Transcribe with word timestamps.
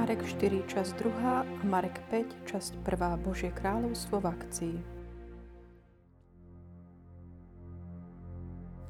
Marek 0.00 0.24
4, 0.24 0.64
časť 0.64 0.96
2 0.96 1.28
a 1.28 1.44
Marek 1.60 2.00
5, 2.08 2.48
časť 2.48 2.72
1. 2.88 3.20
Božie 3.20 3.52
kráľovstvo 3.52 4.24
v 4.24 4.26
akcii. 4.32 4.76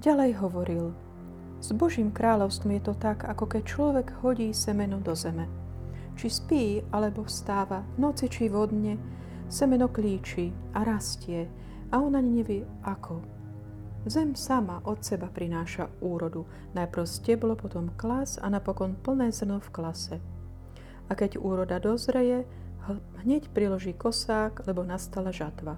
Ďalej 0.07 0.31
hovoril, 0.39 0.95
s 1.59 1.75
Božím 1.75 2.15
kráľovstvom 2.15 2.79
je 2.79 2.83
to 2.87 2.95
tak, 2.95 3.27
ako 3.27 3.43
keď 3.51 3.63
človek 3.67 4.23
hodí 4.23 4.55
semeno 4.55 5.03
do 5.03 5.11
zeme. 5.19 5.51
Či 6.15 6.31
spí, 6.31 6.65
alebo 6.95 7.27
vstáva, 7.27 7.83
v 7.99 8.07
noci 8.07 8.31
či 8.31 8.47
vodne, 8.47 8.95
semeno 9.51 9.91
klíči 9.91 10.55
a 10.79 10.87
rastie 10.87 11.51
a 11.91 11.99
on 11.99 12.15
ani 12.15 12.39
nevie 12.39 12.63
ako. 12.87 13.19
Zem 14.07 14.39
sama 14.39 14.79
od 14.87 15.03
seba 15.03 15.27
prináša 15.27 15.91
úrodu, 16.07 16.47
najprv 16.79 17.03
steblo, 17.03 17.59
potom 17.59 17.99
klas 17.99 18.39
a 18.39 18.47
napokon 18.47 18.95
plné 18.95 19.35
zrno 19.35 19.59
v 19.59 19.75
klase 19.75 20.17
a 21.11 21.13
keď 21.19 21.43
úroda 21.43 21.83
dozreje, 21.83 22.47
hneď 23.27 23.51
priloží 23.51 23.93
kosák, 23.93 24.63
lebo 24.65 24.87
nastala 24.87 25.35
žatva. 25.35 25.77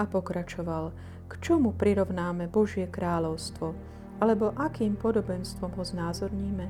A 0.00 0.02
pokračoval, 0.08 0.96
k 1.28 1.32
čomu 1.44 1.76
prirovnáme 1.76 2.48
Božie 2.48 2.88
kráľovstvo, 2.88 3.76
alebo 4.20 4.56
akým 4.56 4.96
podobenstvom 4.96 5.76
ho 5.76 5.84
znázorníme. 5.84 6.66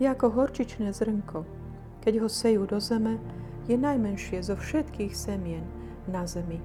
Je 0.00 0.08
ako 0.08 0.32
horčičné 0.32 0.94
zrnko. 0.96 1.44
Keď 2.00 2.14
ho 2.24 2.28
sejú 2.30 2.64
do 2.64 2.80
zeme, 2.80 3.20
je 3.68 3.76
najmenšie 3.76 4.40
zo 4.40 4.56
všetkých 4.56 5.12
semien 5.12 5.64
na 6.08 6.24
zemi. 6.24 6.56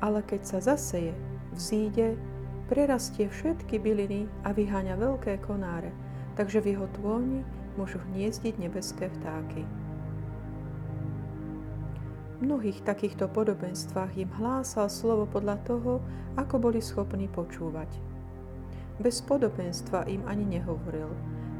Ale 0.00 0.24
keď 0.24 0.40
sa 0.46 0.58
zaseje, 0.72 1.12
vzíde, 1.52 2.16
prerastie 2.70 3.28
všetky 3.28 3.76
byliny 3.76 4.24
a 4.46 4.56
vyháňa 4.56 4.96
veľké 4.96 5.44
konáre, 5.44 5.92
takže 6.38 6.64
v 6.64 6.76
jeho 6.76 6.88
tôni 6.96 7.44
môžu 7.76 8.02
hniezdiť 8.10 8.58
nebeské 8.58 9.10
vtáky. 9.20 9.62
V 12.34 12.38
mnohých 12.42 12.82
takýchto 12.82 13.30
podobenstvách 13.30 14.18
im 14.18 14.30
hlásal 14.36 14.90
slovo 14.90 15.24
podľa 15.30 15.62
toho, 15.64 16.02
ako 16.34 16.58
boli 16.58 16.82
schopní 16.82 17.30
počúvať. 17.30 17.88
Bez 18.98 19.22
podobenstva 19.22 20.06
im 20.10 20.22
ani 20.26 20.58
nehovoril, 20.58 21.10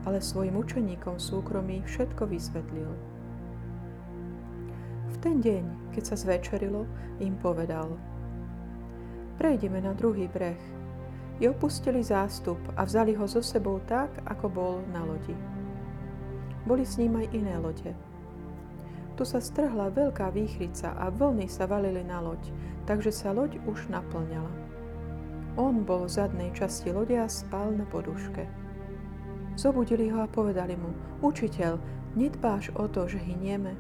ale 0.07 0.19
svojim 0.23 0.55
učeníkom 0.59 1.19
súkromí 1.19 1.83
všetko 1.87 2.27
vysvetlil. 2.27 2.91
V 5.15 5.17
ten 5.23 5.39
deň, 5.39 5.95
keď 5.95 6.03
sa 6.05 6.17
zvečerilo, 6.19 6.87
im 7.23 7.39
povedal 7.39 7.95
Prejdeme 9.35 9.83
na 9.83 9.95
druhý 9.95 10.31
breh. 10.31 10.59
I 11.43 11.51
opustili 11.51 11.99
zástup 12.07 12.59
a 12.79 12.87
vzali 12.87 13.19
ho 13.19 13.27
so 13.27 13.43
sebou 13.43 13.83
tak, 13.91 14.11
ako 14.31 14.47
bol 14.47 14.75
na 14.95 15.03
lodi. 15.03 15.54
Boli 16.65 16.85
s 16.89 16.97
ním 16.97 17.21
aj 17.21 17.27
iné 17.37 17.57
lode. 17.61 17.93
Tu 19.15 19.23
sa 19.23 19.39
strhla 19.39 19.95
veľká 19.95 20.33
výchrica 20.35 20.97
a 20.99 21.07
vlny 21.13 21.47
sa 21.47 21.71
valili 21.71 22.03
na 22.03 22.19
loď, 22.19 22.51
takže 22.89 23.15
sa 23.15 23.31
loď 23.31 23.63
už 23.69 23.87
naplňala. 23.93 24.51
On 25.55 25.87
bol 25.87 26.11
v 26.11 26.15
zadnej 26.19 26.51
časti 26.51 26.91
lode 26.91 27.15
a 27.15 27.31
spal 27.31 27.71
na 27.71 27.87
poduške. 27.87 28.43
Zobudili 29.55 30.11
ho 30.11 30.19
a 30.19 30.27
povedali 30.27 30.75
mu, 30.75 30.91
učiteľ, 31.23 31.79
nedbáš 32.19 32.75
o 32.75 32.91
to, 32.91 33.07
že 33.07 33.23
hynieme? 33.23 33.79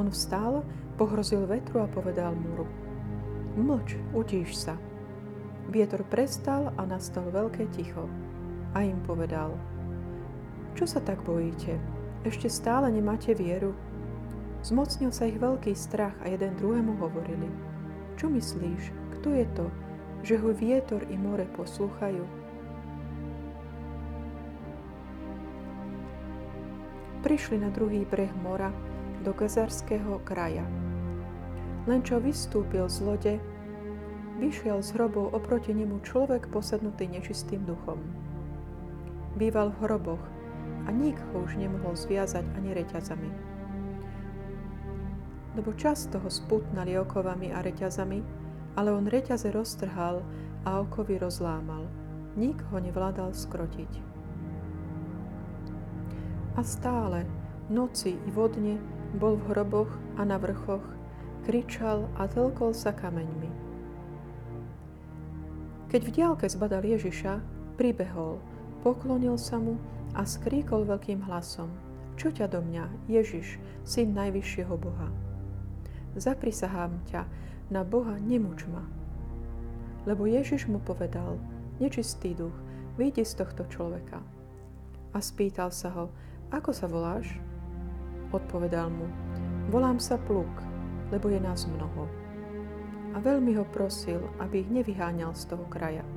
On 0.00 0.08
vstal, 0.08 0.64
pohrozil 0.96 1.44
vetru 1.44 1.84
a 1.84 1.92
povedal 1.92 2.32
múru, 2.32 2.64
mlč, 3.56 4.00
utíš 4.16 4.56
sa. 4.56 4.80
Vietor 5.68 6.08
prestal 6.08 6.72
a 6.80 6.88
nastalo 6.88 7.28
veľké 7.28 7.68
ticho. 7.76 8.08
A 8.72 8.80
im 8.80 8.96
povedal, 9.04 9.52
čo 10.76 10.84
sa 10.84 11.00
tak 11.00 11.24
bojíte? 11.24 11.80
Ešte 12.28 12.52
stále 12.52 12.92
nemáte 12.92 13.32
vieru? 13.32 13.72
Zmocnil 14.60 15.08
sa 15.08 15.24
ich 15.24 15.40
veľký 15.40 15.72
strach 15.72 16.12
a 16.20 16.28
jeden 16.28 16.52
druhému 16.60 17.00
hovorili. 17.00 17.48
Čo 18.20 18.28
myslíš? 18.28 18.92
Kto 19.16 19.32
je 19.32 19.46
to, 19.56 19.66
že 20.20 20.36
ho 20.36 20.52
vietor 20.52 21.00
i 21.08 21.16
more 21.16 21.48
poslúchajú? 21.56 22.28
Prišli 27.24 27.56
na 27.56 27.72
druhý 27.72 28.04
breh 28.04 28.30
mora 28.44 28.68
do 29.24 29.32
Gezarského 29.32 30.20
kraja. 30.28 30.68
Len 31.88 32.04
čo 32.04 32.20
vystúpil 32.20 32.84
z 32.92 32.98
lode, 33.00 33.34
vyšiel 34.36 34.84
z 34.84 34.92
hrobov 34.92 35.32
oproti 35.32 35.72
nemu 35.72 36.04
človek 36.04 36.52
posadnutý 36.52 37.08
nečistým 37.08 37.64
duchom. 37.64 37.96
Býval 39.40 39.72
v 39.72 39.80
hroboch 39.88 40.35
a 40.86 40.94
nik 40.94 41.18
ho 41.32 41.42
už 41.42 41.58
nemohol 41.58 41.98
zviazať 41.98 42.46
ani 42.54 42.70
reťazami. 42.72 43.30
Lebo 45.58 45.74
často 45.74 46.22
ho 46.22 46.30
sputnali 46.30 46.94
okovami 46.94 47.50
a 47.50 47.58
reťazami, 47.60 48.22
ale 48.78 48.94
on 48.94 49.10
reťaze 49.10 49.50
roztrhal 49.50 50.22
a 50.62 50.70
okovy 50.80 51.18
rozlámal. 51.18 51.88
Nik 52.36 52.60
ho 52.70 52.78
nevládal 52.78 53.32
skrotiť. 53.32 53.92
A 56.56 56.60
stále, 56.64 57.24
noci 57.72 58.16
i 58.16 58.30
vodne, 58.32 58.76
bol 59.16 59.40
v 59.40 59.52
hroboch 59.52 59.92
a 60.20 60.24
na 60.24 60.36
vrchoch, 60.36 60.84
kričal 61.48 62.04
a 62.20 62.28
tlkol 62.28 62.76
sa 62.76 62.92
kameňmi. 62.92 63.50
Keď 65.86 66.00
v 66.02 66.10
diálke 66.12 66.46
zbadal 66.50 66.84
Ježiša, 66.84 67.40
pribehol, 67.80 68.42
poklonil 68.84 69.38
sa 69.40 69.56
mu 69.56 69.80
a 70.16 70.24
skríkol 70.24 70.88
veľkým 70.88 71.28
hlasom. 71.28 71.68
Čo 72.16 72.32
ťa 72.32 72.48
do 72.48 72.64
mňa, 72.64 73.12
Ježiš, 73.12 73.60
syn 73.84 74.16
najvyššieho 74.16 74.72
Boha? 74.80 75.12
Zaprisahám 76.16 77.04
ťa, 77.12 77.28
na 77.68 77.84
Boha 77.84 78.16
nemuč 78.16 78.64
ma. 78.72 78.80
Lebo 80.08 80.24
Ježiš 80.24 80.64
mu 80.72 80.80
povedal, 80.80 81.36
nečistý 81.76 82.32
duch, 82.32 82.56
vyjdi 82.96 83.28
z 83.28 83.44
tohto 83.44 83.68
človeka. 83.68 84.24
A 85.12 85.18
spýtal 85.20 85.68
sa 85.68 85.92
ho, 85.92 86.08
ako 86.48 86.72
sa 86.72 86.88
voláš? 86.88 87.36
Odpovedal 88.32 88.88
mu, 88.88 89.04
volám 89.68 90.00
sa 90.00 90.16
Pluk, 90.16 90.48
lebo 91.12 91.28
je 91.28 91.36
nás 91.42 91.68
mnoho. 91.68 92.08
A 93.12 93.20
veľmi 93.20 93.52
ho 93.60 93.68
prosil, 93.68 94.24
aby 94.40 94.64
ich 94.64 94.70
nevyháňal 94.72 95.36
z 95.36 95.52
toho 95.52 95.68
kraja. 95.68 96.15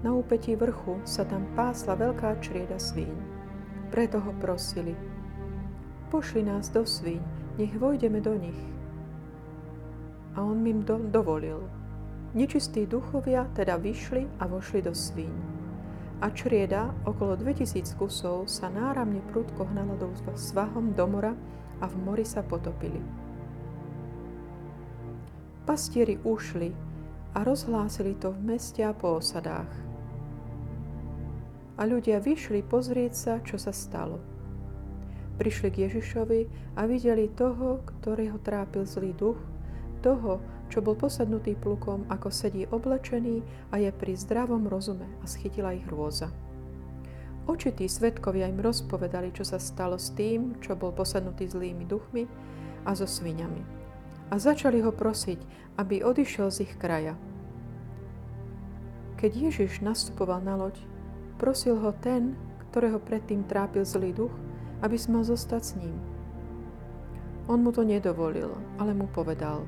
Na 0.00 0.16
úpetí 0.16 0.56
vrchu 0.56 0.96
sa 1.04 1.28
tam 1.28 1.44
pásla 1.52 1.92
veľká 1.92 2.40
črieda 2.40 2.80
svíň. 2.80 3.12
Preto 3.92 4.16
ho 4.16 4.32
prosili. 4.40 4.96
Pošli 6.08 6.40
nás 6.40 6.72
do 6.72 6.88
svíň, 6.88 7.20
nech 7.60 7.76
vojdeme 7.76 8.24
do 8.24 8.32
nich. 8.32 8.56
A 10.32 10.40
on 10.40 10.64
im 10.64 10.80
do, 10.88 10.96
dovolil. 10.96 11.60
Nečistí 12.32 12.88
duchovia 12.88 13.44
teda 13.52 13.76
vyšli 13.76 14.40
a 14.40 14.48
vošli 14.48 14.80
do 14.80 14.96
svíň. 14.96 15.34
A 16.24 16.32
črieda, 16.32 16.96
okolo 17.04 17.36
2000 17.36 17.92
kusov, 18.00 18.48
sa 18.48 18.72
náramne 18.72 19.20
prudko 19.28 19.68
hnala 19.68 20.00
do 20.00 20.08
svahom 20.32 20.96
do 20.96 21.04
mora 21.04 21.36
a 21.76 21.84
v 21.84 21.96
mori 22.00 22.24
sa 22.24 22.40
potopili. 22.40 23.04
Pastieri 25.68 26.16
ušli 26.24 26.72
a 27.36 27.44
rozhlásili 27.44 28.16
to 28.16 28.32
v 28.32 28.56
meste 28.56 28.80
a 28.80 28.96
po 28.96 29.20
osadách 29.20 29.89
a 31.80 31.88
ľudia 31.88 32.20
vyšli 32.20 32.60
pozrieť 32.68 33.12
sa, 33.16 33.32
čo 33.40 33.56
sa 33.56 33.72
stalo. 33.72 34.20
Prišli 35.40 35.72
k 35.72 35.88
Ježišovi 35.88 36.40
a 36.76 36.84
videli 36.84 37.32
toho, 37.32 37.80
ktorého 37.80 38.36
trápil 38.44 38.84
zlý 38.84 39.16
duch, 39.16 39.40
toho, 40.04 40.44
čo 40.68 40.84
bol 40.84 40.92
posadnutý 40.92 41.56
plukom, 41.56 42.04
ako 42.12 42.28
sedí 42.28 42.68
oblečený 42.68 43.40
a 43.72 43.80
je 43.80 43.88
pri 43.88 44.12
zdravom 44.12 44.68
rozume 44.68 45.08
a 45.20 45.24
schytila 45.24 45.72
ich 45.72 45.84
hrôza. 45.88 46.28
Očití 47.48 47.88
svetkovia 47.88 48.46
im 48.52 48.60
rozpovedali, 48.60 49.32
čo 49.32 49.42
sa 49.42 49.56
stalo 49.56 49.96
s 49.96 50.12
tým, 50.12 50.60
čo 50.60 50.76
bol 50.76 50.92
posadnutý 50.92 51.48
zlými 51.48 51.88
duchmi 51.88 52.28
a 52.84 52.92
so 52.92 53.08
sviňami. 53.08 53.64
A 54.30 54.36
začali 54.36 54.84
ho 54.84 54.92
prosiť, 54.92 55.40
aby 55.80 56.04
odišiel 56.04 56.52
z 56.52 56.68
ich 56.68 56.76
kraja. 56.76 57.16
Keď 59.18 59.50
Ježiš 59.50 59.82
nastupoval 59.82 60.44
na 60.44 60.54
loď, 60.54 60.78
Prosil 61.40 61.80
ho 61.80 61.96
ten, 62.04 62.36
ktorého 62.68 63.00
predtým 63.00 63.48
trápil 63.48 63.88
zlý 63.88 64.12
duch, 64.12 64.34
aby 64.84 65.00
smel 65.00 65.24
zostať 65.24 65.62
s 65.64 65.72
ním. 65.80 65.96
On 67.48 67.64
mu 67.64 67.72
to 67.72 67.80
nedovolil, 67.80 68.52
ale 68.76 68.92
mu 68.92 69.08
povedal, 69.08 69.64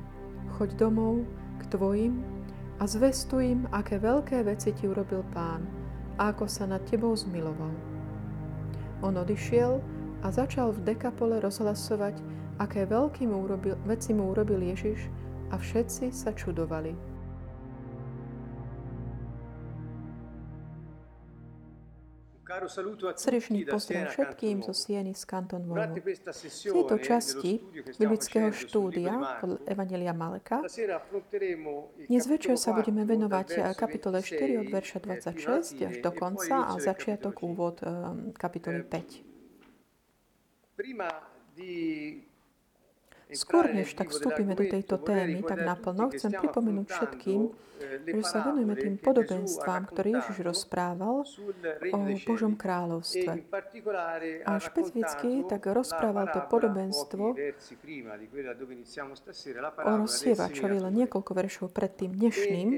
choď 0.55 0.77
domov 0.77 1.25
k 1.57 1.73
tvojim 1.73 2.21
a 2.77 2.85
zvestuj 2.85 3.57
im, 3.57 3.61
aké 3.73 3.97
veľké 3.97 4.45
veci 4.45 4.69
ti 4.71 4.85
urobil 4.85 5.25
pán 5.33 5.65
a 6.21 6.29
ako 6.29 6.45
sa 6.45 6.69
nad 6.69 6.85
tebou 6.85 7.17
zmiloval. 7.17 7.73
On 9.01 9.17
odišiel 9.17 9.81
a 10.21 10.29
začal 10.29 10.77
v 10.77 10.93
dekapole 10.93 11.41
rozhlasovať, 11.41 12.21
aké 12.61 12.85
veľké 12.85 13.25
veci 13.89 14.13
mu 14.13 14.29
urobil 14.29 14.61
Ježiš 14.61 15.09
a 15.49 15.57
všetci 15.57 16.13
sa 16.13 16.31
čudovali. 16.37 17.12
Srdečný 23.17 23.65
pozdrav 23.65 24.13
všetkým 24.13 24.61
zo 24.61 24.73
Sieny 24.77 25.17
z 25.17 25.23
Kanton 25.25 25.65
Volvo. 25.65 25.97
V 25.97 26.05
tejto 26.49 26.95
časti 27.01 27.61
biblického 27.97 28.53
štúdia 28.53 29.41
podľa 29.41 29.59
Evangelia 29.65 30.13
Maleka. 30.13 30.61
Dnes 32.09 32.23
večer 32.29 32.57
sa 32.61 32.77
budeme 32.77 33.05
venovať 33.09 33.73
kapitole 33.73 34.21
4 34.21 34.61
od 34.61 34.67
verša 34.69 34.97
26 35.01 35.87
až 35.87 35.95
do 35.97 36.11
konca 36.13 36.69
a 36.69 36.77
začiatok 36.77 37.41
úvod 37.41 37.81
kapitoly 38.37 38.85
5. 38.85 39.33
Skôr 43.33 43.73
než 43.73 43.93
tak 43.97 44.13
vstúpime 44.13 44.53
do 44.53 44.65
tejto 44.65 45.01
témy, 45.01 45.43
tak 45.43 45.65
naplno 45.65 46.09
chcem 46.13 46.31
pripomenúť 46.31 46.87
všetkým, 46.89 47.41
že 47.83 48.23
sa 48.23 48.39
venujeme 48.47 48.75
tým 48.79 48.95
podobenstvám, 48.95 49.91
ktoré 49.91 50.19
Ježiš 50.21 50.37
rozprával 50.43 51.27
o 51.91 51.97
Božom 52.23 52.55
kráľovstve. 52.55 53.43
A 54.47 54.51
špecificky 54.59 55.43
tak 55.47 55.67
rozprával 55.67 56.31
to 56.31 56.39
podobenstvo 56.47 57.35
o 59.83 59.91
rozsievačovi 59.99 60.77
len 60.79 60.93
niekoľko 61.03 61.31
veršov 61.35 61.67
pred 61.75 61.91
tým 61.91 62.15
dnešným. 62.15 62.69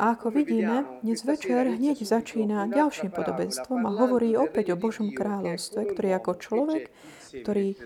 A 0.00 0.16
ako 0.16 0.32
vidíme, 0.32 0.88
dnes 1.04 1.20
večer 1.20 1.76
hneď 1.76 2.00
začína 2.00 2.64
ďalším 2.72 3.12
podobenstvom 3.12 3.80
a 3.84 3.90
hovorí 3.92 4.32
opäť 4.40 4.72
o 4.72 4.80
Božom 4.80 5.12
kráľovstve, 5.12 5.92
ktorý 5.92 6.08
ako 6.16 6.32
človek, 6.40 6.84
ktorý 7.44 7.76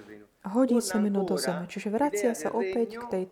hodí 0.53 0.77
semeno 0.85 1.25
do 1.25 1.41
zeme. 1.41 1.65
Čiže 1.65 1.89
vracia 1.89 2.33
sa 2.37 2.53
opäť 2.53 3.01
k 3.01 3.05
tej 3.09 3.25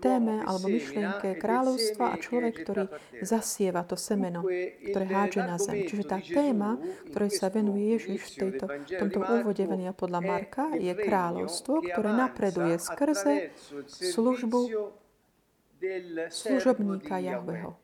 téme 0.00 0.40
alebo 0.40 0.72
myšlienke 0.72 1.36
kráľovstva 1.36 2.16
a 2.16 2.20
človek, 2.20 2.64
ktorý 2.64 2.84
zasieva 3.20 3.84
to 3.84 4.00
semeno, 4.00 4.40
ktoré 4.80 5.04
hádže 5.04 5.42
na 5.44 5.56
zem. 5.60 5.84
Čiže 5.84 6.04
tá 6.08 6.18
téma, 6.24 6.80
ktorej 7.12 7.32
sa 7.36 7.52
venuje 7.52 7.92
Ježiš 7.96 8.20
v 8.24 8.34
tejto, 8.40 8.64
tomto 8.88 9.20
úvode 9.20 9.64
venia 9.68 9.92
podľa 9.92 10.20
Marka, 10.24 10.72
je 10.72 10.92
kráľovstvo, 10.96 11.84
ktoré 11.84 12.10
napreduje 12.16 12.80
skrze 12.80 13.52
službu 13.84 14.60
služobníka 16.32 17.20
Jahveho 17.20 17.83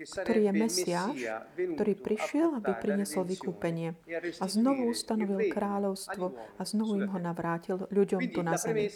ktorý 0.00 0.40
je 0.48 0.52
Mesiáš, 0.56 1.18
ktorý 1.54 1.92
prišiel, 2.00 2.48
aby 2.56 2.72
priniesol 2.80 3.28
vykúpenie 3.28 3.96
a 4.40 4.44
znovu 4.48 4.88
ustanovil 4.88 5.52
kráľovstvo 5.52 6.24
a 6.56 6.62
znovu 6.64 7.00
im 7.00 7.08
ho 7.12 7.18
navrátil 7.20 7.84
ľuďom 7.92 8.20
tu 8.32 8.40
na 8.40 8.56
zemi. 8.56 8.88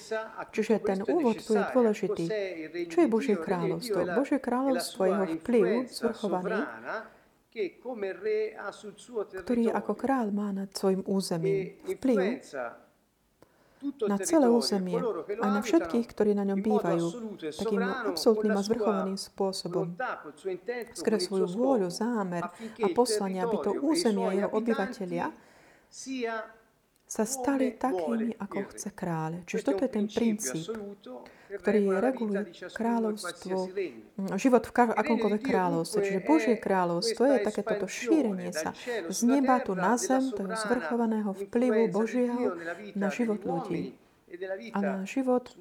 Čiže 0.52 0.80
ten 0.80 1.00
úvod 1.04 1.44
tu 1.44 1.52
je 1.52 1.62
dôležitý. 1.62 2.24
Čo 2.88 2.98
je 3.04 3.08
Božie 3.08 3.36
kráľovstvo? 3.36 3.98
Božie 4.16 4.38
kráľovstvo 4.40 5.00
je 5.04 5.10
jeho 5.12 5.26
vplyv 5.40 5.66
zvrchovaný, 5.92 6.60
ktorý 9.46 9.70
ako 9.70 9.92
kráľ 9.94 10.26
má 10.34 10.50
nad 10.50 10.70
svojim 10.74 11.06
územím. 11.06 11.78
Vplyv 11.86 12.42
na 14.08 14.16
celé 14.20 14.46
územie 14.48 14.98
a 15.40 15.46
na 15.50 15.60
všetkých, 15.60 16.06
ktorí 16.08 16.32
na 16.32 16.44
ňom 16.48 16.60
bývajú, 16.60 17.06
takým 17.52 17.82
absolútnym 17.84 18.56
a 18.56 18.62
zvrchovaným 18.64 19.18
spôsobom. 19.18 19.96
Skrze 20.96 21.20
svoju 21.28 21.46
vôľu, 21.52 21.88
zámer 21.92 22.48
a 22.54 22.86
poslanie, 22.92 23.40
aby 23.44 23.56
to 23.60 23.70
územie 23.80 24.24
a 24.24 24.32
jeho 24.32 24.50
obyvateľia 24.52 25.26
sa 27.04 27.24
stali 27.28 27.76
takými, 27.76 28.34
ako 28.40 28.58
chce 28.74 28.88
kráľ. 28.90 29.44
Čiže 29.44 29.62
toto 29.62 29.82
je 29.84 29.90
ten 29.92 30.06
princíp, 30.08 30.66
ktorý 31.54 31.80
reguluje 32.00 32.42
kráľovstvo, 32.74 33.70
mm, 33.70 34.34
život 34.40 34.64
v 34.66 34.72
akomkoľvek 34.98 35.42
kráľovstve. 35.44 35.98
Čiže 36.02 36.20
Božie 36.26 36.56
kráľovstvo 36.58 37.22
je 37.28 37.38
takéto 37.44 37.86
šírenie 37.86 38.50
sa 38.50 38.74
z 39.06 39.18
neba 39.28 39.62
tu 39.62 39.76
na 39.78 39.94
zem, 40.00 40.32
toho 40.34 40.50
zvrchovaného 40.50 41.30
vplyvu 41.46 41.92
Božieho 41.92 42.58
na 42.98 43.08
život 43.12 43.40
ľudí. 43.44 43.94
a 44.74 44.78
na 44.82 44.96
život 45.06 45.54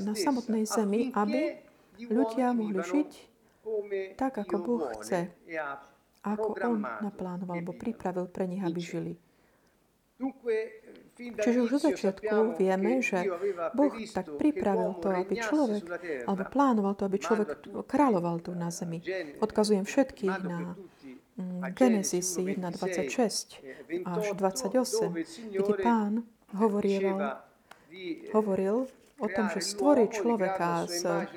na 0.00 0.16
samotnej 0.16 0.64
zemi, 0.64 1.12
aby 1.12 1.60
ľudia 2.08 2.56
mohli 2.56 2.80
žiť 2.80 3.10
tak, 4.16 4.40
ako 4.40 4.54
Boh 4.64 4.84
chce, 4.96 5.28
ako 6.24 6.56
On 6.64 6.80
naplánoval 6.80 7.60
alebo 7.60 7.76
pripravil 7.76 8.32
pre 8.32 8.48
nich, 8.48 8.64
aby 8.64 8.80
žili. 8.80 9.12
Čiže 11.14 11.58
už 11.62 11.70
od 11.78 11.82
začiatku 11.90 12.58
vieme, 12.58 13.02
že 13.02 13.26
Boh 13.74 13.94
tak 14.14 14.30
pripravil 14.38 14.94
to, 15.02 15.10
aby 15.10 15.34
človek, 15.42 15.82
alebo 16.26 16.42
plánoval 16.50 16.94
to, 16.94 17.06
aby 17.06 17.18
človek 17.18 17.48
kráľoval 17.86 18.38
tu 18.42 18.54
na 18.54 18.70
zemi. 18.70 19.02
Odkazujem 19.42 19.82
všetkých 19.82 20.36
na 20.46 20.78
mm, 21.38 21.74
Genesis 21.74 22.38
1.26 22.38 24.06
až 24.06 24.24
28, 24.38 25.54
kde 25.54 25.72
pán 25.82 26.22
hovoril, 26.54 27.18
hovoril 28.30 28.86
o 29.18 29.28
tom, 29.30 29.46
že 29.54 29.60
stvorí 29.62 30.10
človeka, 30.10 30.90
z, 30.90 31.30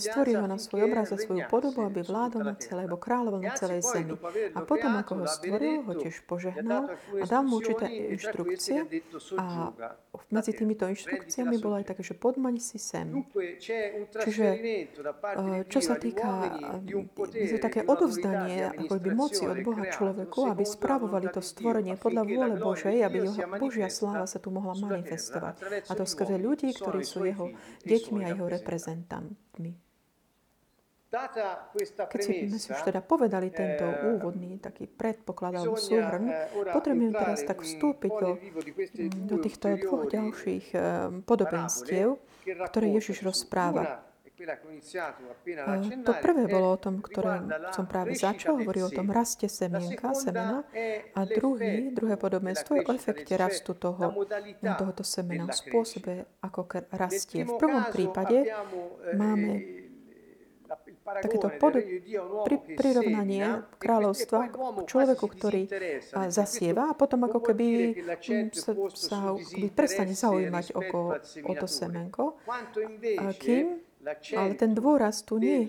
stvorí 0.00 0.32
ho 0.34 0.48
na 0.48 0.56
svoj 0.56 0.88
obraz 0.88 1.12
a 1.12 1.20
svoju 1.20 1.44
podobu, 1.46 1.84
aby 1.84 2.00
vládol 2.00 2.42
na 2.44 2.54
celé, 2.56 2.88
alebo 2.88 2.96
kráľoval 2.96 3.40
na 3.44 3.52
celej 3.52 3.84
zemi. 3.84 4.16
A 4.56 4.64
potom, 4.64 4.96
ako 4.96 5.24
ho 5.24 5.26
stvoril, 5.28 5.84
ho 5.84 5.92
tiež 5.92 6.24
požehnal 6.24 6.96
a 6.96 7.24
dal 7.28 7.44
mu 7.44 7.60
určité 7.60 7.86
inštrukcie 7.88 8.88
a 9.36 9.72
medzi 10.32 10.52
týmito 10.56 10.88
inštrukciami 10.88 11.56
bolo 11.60 11.80
aj 11.80 11.92
také, 11.94 12.02
že 12.02 12.16
podmaň 12.16 12.60
si 12.60 12.80
sem. 12.80 13.22
Čiže 14.24 14.46
eh, 14.48 15.62
čo 15.68 15.80
sa 15.84 15.94
týka, 16.00 16.58
je 17.32 17.48
to 17.54 17.58
také 17.60 17.84
odovzdanie 17.84 18.72
ako 18.72 18.94
by 18.98 19.10
moci 19.12 19.44
od 19.44 19.58
Boha 19.62 19.84
človeku, 19.88 20.40
aby 20.52 20.64
spravovali 20.64 21.28
to 21.32 21.40
stvorenie 21.44 21.94
podľa 22.00 22.22
vôle 22.24 22.54
Božej, 22.56 23.04
aby 23.04 23.18
Božia 23.60 23.88
sláva 23.92 24.24
sa 24.24 24.40
tu 24.40 24.48
mohla 24.48 24.74
manifestovať. 24.76 25.86
A 25.88 25.92
to 25.92 26.04
skrze 26.08 26.36
ľudí, 26.40 26.72
ktorí 26.72 27.04
sú 27.04 27.17
jeho 27.24 27.46
deťmi 27.86 28.20
a 28.24 28.28
jeho 28.34 28.46
reprezentantmi. 28.46 29.72
Keď 31.08 32.20
si 32.20 32.52
sme 32.52 32.60
si 32.60 32.68
už 32.68 32.84
teda 32.84 33.00
povedali 33.00 33.48
tento 33.48 33.88
úvodný 34.12 34.60
taký 34.60 34.84
predpoklad 34.84 35.56
alebo 35.56 35.80
súhrn, 35.80 36.28
potrebujem 36.68 37.16
teraz 37.16 37.48
tak 37.48 37.64
vstúpiť 37.64 38.12
do, 38.12 38.30
do 39.24 39.36
týchto 39.40 39.72
dvoch 39.88 40.04
ďalších 40.04 40.76
podobenstiev, 41.24 42.20
ktoré 42.44 42.86
Ježiš 43.00 43.24
rozpráva. 43.24 44.04
To 46.06 46.12
prvé 46.22 46.44
bolo 46.46 46.68
o 46.74 46.78
tom, 46.78 47.02
ktoré 47.02 47.42
som 47.74 47.90
práve 47.90 48.14
začal, 48.14 48.62
hovorí 48.62 48.86
o 48.86 48.92
tom 48.92 49.10
raste 49.10 49.50
semienka, 49.50 50.14
semena 50.14 50.62
a 51.14 51.20
druhý, 51.26 51.90
druhé 51.90 52.14
podobenstvo 52.14 52.78
je 52.78 52.82
o 52.86 52.92
efekte 52.94 53.34
rastu 53.34 53.74
toho, 53.74 54.14
tohoto 54.62 55.02
semena, 55.02 55.50
v 55.50 55.58
spôsobe, 55.58 56.14
ako 56.38 56.70
rastie. 56.94 57.42
V 57.42 57.58
prvom 57.58 57.90
prípade 57.90 58.46
máme 59.18 59.78
takéto 61.08 61.48
pod, 61.56 61.80
pri, 62.44 62.56
prirovnanie 62.76 63.64
kráľovstva 63.80 64.40
k 64.52 64.54
človeku, 64.84 65.24
ktorý 65.24 65.62
zasieva 66.28 66.92
a 66.92 66.94
potom 66.94 67.24
ako 67.24 67.40
keby 67.48 67.96
sa, 68.52 68.76
sa 68.92 69.18
prestane 69.72 70.12
zaujímať 70.12 70.76
oko, 70.76 71.16
o 71.48 71.52
to 71.56 71.66
semenko, 71.66 72.36
kým 73.40 73.87
ale 74.06 74.54
ten 74.54 74.72
dôraz 74.78 75.26
tu 75.26 75.42
nie 75.42 75.66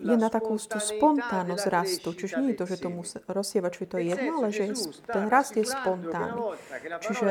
je 0.00 0.16
na 0.16 0.28
takú 0.32 0.56
tú 0.56 0.78
spontánnosť 0.80 1.66
rastu. 1.68 2.16
Čiže 2.16 2.40
nie 2.40 2.56
je 2.56 2.58
to, 2.58 2.64
že 2.64 2.82
tomu 2.82 3.04
rozsievačovi 3.28 3.86
to 3.86 3.96
je 4.00 4.04
jedno, 4.16 4.32
ale 4.40 4.48
že 4.50 4.72
ten 5.04 5.28
rast 5.28 5.54
je 5.54 5.68
spontánny. 5.68 6.56
Čiže 7.04 7.30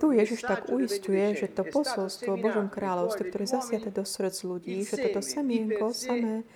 tu 0.00 0.10
Ježiš 0.10 0.40
tak 0.42 0.72
uistuje, 0.72 1.36
že 1.36 1.52
to 1.52 1.68
posolstvo 1.68 2.40
Božom 2.40 2.72
kráľovstve, 2.72 3.28
ktoré 3.28 3.44
zasiate 3.44 3.92
do 3.92 4.02
srdc 4.02 4.38
ľudí, 4.48 4.82
že 4.82 4.96
toto 4.96 5.20
semienko 5.20 5.92
samé 5.92 6.48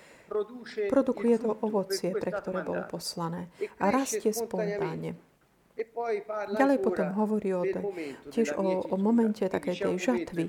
produkuje 0.89 1.37
to 1.37 1.53
ovocie, 1.61 2.09
pre 2.17 2.33
ktoré 2.33 2.65
bolo 2.65 2.81
poslané 2.89 3.53
a 3.77 3.93
rastie 3.93 4.33
spontánne. 4.33 5.13
Ďalej 6.53 6.77
potom 6.85 7.17
hovorí 7.17 7.49
o 7.53 7.65
to, 7.65 7.81
tiež 8.29 8.53
o, 8.57 8.85
o 8.93 8.95
momente 8.97 9.41
takej 9.41 9.89
tej 9.89 9.95
žatvy, 9.97 10.45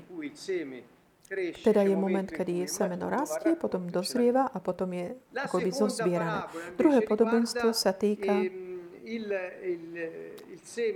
teda 1.63 1.81
je 1.81 1.95
moment, 1.97 2.29
kedy 2.29 2.69
semeno 2.69 3.09
rastie, 3.09 3.57
potom 3.57 3.89
dozrieva 3.89 4.49
a 4.49 4.57
potom 4.61 4.93
je 4.93 5.17
akoby 5.33 5.69
zozbierané. 5.73 6.45
Druhé 6.77 7.01
podobenstvo 7.01 7.73
sa 7.73 7.93
týka 7.93 8.45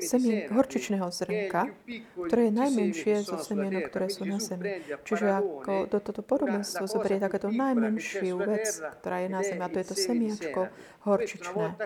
semien 0.04 0.48
horčičného 0.52 1.08
zrnka, 1.12 1.72
ktoré 2.16 2.42
je 2.48 2.54
najmenšie 2.54 3.14
zo 3.26 3.38
semienok, 3.42 3.92
ktoré 3.92 4.08
sú 4.08 4.24
na 4.24 4.40
zemi. 4.40 4.80
Čiže 5.04 5.26
ako 5.28 5.74
do 5.90 6.00
toto 6.00 6.22
podobenstvo 6.24 6.88
zoberie 6.88 7.20
takéto 7.20 7.52
najmenšiu 7.52 8.36
vec, 8.40 8.68
ktorá 9.04 9.26
je 9.26 9.30
na 9.30 9.42
zemi, 9.44 9.62
a 9.64 9.70
to 9.72 9.78
je 9.82 9.88
to 9.88 9.96
semiačko 9.96 10.62
horčičné. 11.08 11.80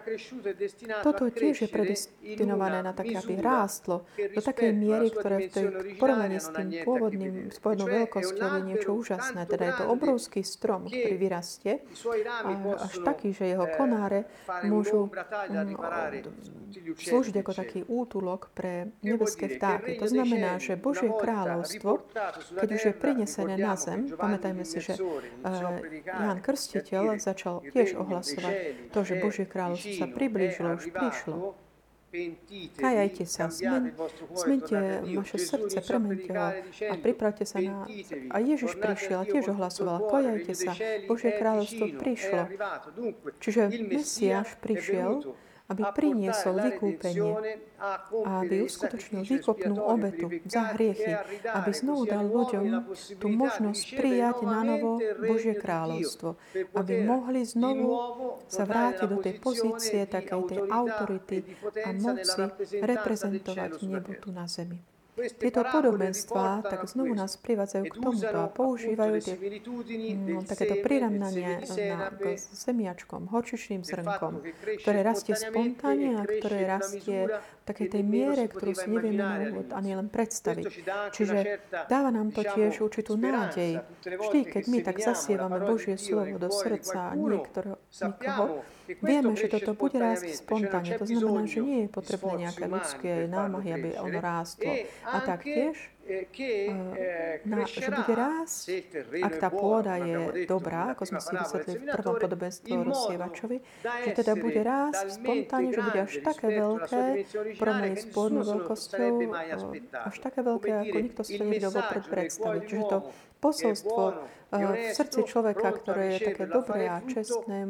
Toto 1.06 1.30
tiež 1.30 1.56
je 1.66 1.70
predestinované 1.70 2.82
na 2.82 2.98
také, 2.98 3.14
aby 3.14 3.38
rástlo 3.38 4.10
do 4.18 4.42
takej 4.42 4.74
miery, 4.74 5.14
ktoré 5.14 5.48
v 5.48 5.50
tej 5.54 5.66
porovnaní 6.02 6.42
s 6.42 6.50
tým 6.50 6.70
pôvodným, 6.82 7.54
s 7.54 7.58
pôvodnou 7.62 7.88
veľkosťou 7.90 8.48
je 8.58 8.62
niečo 8.66 8.90
úžasné. 8.98 9.46
Teda 9.46 9.64
je 9.70 9.74
to 9.80 9.86
obrovský 9.94 10.42
strom, 10.42 10.90
ktorý 10.90 11.16
vyrastie, 11.18 11.86
až 12.74 12.94
taký, 13.06 13.32
že 13.38 13.54
jeho 13.54 13.70
konáre 13.78 14.26
môžu 14.66 15.14
slúžiť 16.98 17.36
ako 17.46 17.52
taký 17.64 17.88
útulok 17.88 18.52
pre 18.52 18.92
nebeské 19.00 19.56
vtáky. 19.56 19.96
To 19.98 20.06
znamená, 20.12 20.60
že 20.60 20.76
Božie 20.76 21.08
kráľovstvo, 21.08 22.04
keď 22.60 22.70
už 22.76 22.84
je 22.92 22.94
prinesené 22.94 23.56
na 23.56 23.80
zem, 23.80 24.12
pamätajme 24.12 24.68
si, 24.68 24.84
že 24.84 25.00
Ján 26.04 26.44
Krstiteľ 26.44 27.18
začal 27.24 27.64
tiež 27.72 27.96
ohlasovať 27.96 28.56
to, 28.92 29.00
že 29.08 29.14
Božie 29.24 29.46
kráľovstvo 29.48 29.92
sa 29.96 30.08
priblížilo, 30.12 30.76
už 30.76 30.92
prišlo. 30.92 31.56
Kajajte 32.78 33.26
sa, 33.26 33.50
zmen, 33.50 33.90
zmente 34.38 35.02
vaše 35.18 35.42
srdce, 35.42 35.82
premente 35.82 36.30
ho 36.30 36.54
a 36.62 36.94
pripravte 37.02 37.42
sa 37.42 37.58
na... 37.58 37.90
A 38.30 38.38
Ježiš 38.38 38.78
prišiel 38.78 39.18
a 39.18 39.26
tiež 39.26 39.50
ohlasoval, 39.50 40.14
kajajte 40.14 40.54
sa, 40.54 40.78
Božie 41.10 41.34
kráľovstvo 41.34 41.98
prišlo. 41.98 42.54
Čiže 43.42 43.62
Mesiáš 43.90 44.62
prišiel 44.62 45.34
aby 45.74 45.84
priniesol 45.90 46.62
vykúpenie 46.62 47.34
a 47.82 48.46
aby 48.46 48.64
uskutočnil 48.70 49.26
výkopnú 49.26 49.82
obetu 49.82 50.30
za 50.46 50.78
hriechy, 50.78 51.18
aby 51.50 51.70
znovu 51.74 52.06
dal 52.06 52.30
ľuďom 52.30 52.94
tú 53.18 53.28
možnosť 53.28 53.84
prijať 53.98 54.38
na 54.46 54.62
novo 54.62 55.02
Božie 55.20 55.58
kráľovstvo, 55.58 56.38
aby 56.78 56.94
mohli 57.02 57.42
znovu 57.44 57.90
sa 58.46 58.64
vrátiť 58.70 59.08
do 59.10 59.18
tej 59.20 59.36
pozície 59.42 60.06
takej 60.06 60.42
tej 60.48 60.60
autority 60.70 61.38
a 61.82 61.90
moci 61.92 62.44
reprezentovať 62.80 63.82
nebo 63.84 64.14
tu 64.22 64.30
na 64.30 64.46
zemi. 64.46 64.93
Tieto 65.14 65.62
podobenstvá 65.62 66.66
tak 66.66 66.90
znovu 66.90 67.14
nás 67.14 67.38
privádzajú 67.38 67.84
k 67.86 67.96
tomuto 68.02 68.34
a 68.34 68.50
používajú 68.50 69.22
tie, 69.22 69.36
no, 70.18 70.42
takéto 70.42 70.82
prirovnanie 70.82 71.62
na, 71.94 72.10
k 72.10 72.34
zemiačkom, 72.42 73.30
horčičným 73.30 73.86
zrnkom, 73.86 74.42
ktoré 74.82 75.06
rastie 75.06 75.38
spontánne 75.38 76.18
a 76.18 76.24
ktoré 76.26 76.66
rastie 76.66 77.30
takej 77.64 77.88
tej 77.96 78.04
miere, 78.04 78.44
ktorú 78.52 78.72
si 78.76 78.88
nevieme 78.92 79.24
na 79.24 79.40
ani 79.76 79.96
len 79.96 80.08
predstaviť. 80.12 80.66
Čiže 81.16 81.38
dáva 81.88 82.12
nám 82.12 82.36
to 82.36 82.44
tiež 82.44 82.84
určitú 82.84 83.16
nádej. 83.16 83.80
Vždy, 84.04 84.40
keď 84.48 84.64
my 84.68 84.78
tak 84.84 84.98
zasievame 85.00 85.58
Božie 85.64 85.96
slovo 85.96 86.36
do 86.36 86.52
srdca 86.52 87.16
niektorého, 87.16 87.80
nikoho, 87.80 88.68
Vieme, 88.84 89.32
že 89.40 89.48
toto 89.48 89.72
bude 89.80 89.96
rásť 89.96 90.44
spontánne. 90.44 91.00
To 91.00 91.08
znamená, 91.08 91.48
že 91.48 91.64
nie 91.64 91.88
je 91.88 91.90
potrebné 91.90 92.48
nejaké 92.48 92.66
ľudské 92.68 93.12
námahy, 93.32 93.70
aby 93.80 93.90
ono 93.96 94.20
rástlo. 94.20 94.68
A 95.08 95.24
taktiež, 95.24 95.88
na, 97.48 97.64
že 97.64 97.88
bude 97.88 98.14
rásť, 98.14 98.84
ak 99.24 99.34
tá 99.40 99.48
pôda 99.48 99.96
je 100.04 100.44
dobrá, 100.44 100.92
ako 100.92 101.04
sme 101.08 101.20
si 101.24 101.32
vysvetlili 101.32 101.78
v 101.80 101.96
prvom 101.96 102.16
podobenstve 102.20 102.76
rozsievačovi, 102.84 103.58
že 104.04 104.10
teda 104.12 104.34
bude 104.36 104.60
rásť 104.60 105.16
spontánne, 105.16 105.72
že 105.72 105.82
bude 105.82 106.00
až 106.04 106.14
také 106.20 106.48
veľké, 106.60 107.04
porovnaní 107.56 107.96
s 107.96 108.08
pôdnou 108.12 108.44
veľkosťou, 108.44 109.16
až 109.92 110.16
také 110.20 110.40
veľké, 110.44 110.70
ako 110.92 110.98
nikto 111.00 111.22
si 111.24 111.40
to 111.40 111.44
nevedel 111.48 111.72
vopred 111.72 112.06
predstaviť. 112.12 112.62
Čiže 112.68 112.84
to 112.92 112.98
posolstvo 113.40 114.04
v 114.54 114.94
srdci 114.94 115.20
človeka, 115.26 115.68
ktoré 115.82 116.18
je 116.18 116.20
také 116.34 116.46
dobré 116.46 116.86
a 116.86 117.02
čestné 117.02 117.66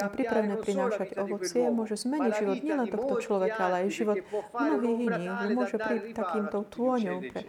a 0.00 0.08
pripravené 0.08 0.56
prinášať 0.60 1.16
ovocie, 1.16 1.68
môže 1.68 1.96
zmeniť 1.96 2.32
život 2.40 2.58
nielen 2.60 2.88
tohto 2.88 3.14
človeka, 3.20 3.68
ale 3.68 3.76
aj 3.84 3.88
život 3.92 4.18
mnohých 4.52 5.00
iných. 5.08 5.32
Že 5.40 5.48
môže 5.56 5.76
prísť 5.76 6.08
takýmto 6.16 6.58
tôňou 6.72 7.18
pre 7.28 7.40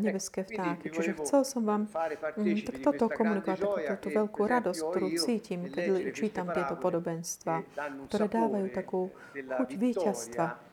nebeské 0.00 0.40
vtáky. 0.48 0.88
Čiže 0.88 1.12
chcel 1.24 1.40
som 1.44 1.62
vám 1.68 1.92
mm, 2.40 2.64
tak 2.64 2.76
toto 2.80 3.12
komunikovať, 3.12 3.60
takúto 3.60 3.96
tú 4.00 4.08
veľkú 4.16 4.40
radosť, 4.48 4.80
ktorú 4.80 5.08
cítim, 5.20 5.60
keď 5.68 6.12
čítam 6.16 6.48
tieto 6.52 6.80
podobenstva, 6.80 7.64
ktoré 8.08 8.26
dávajú 8.32 8.66
takú 8.72 9.00
chuť 9.36 9.68
víťazstva 9.76 10.67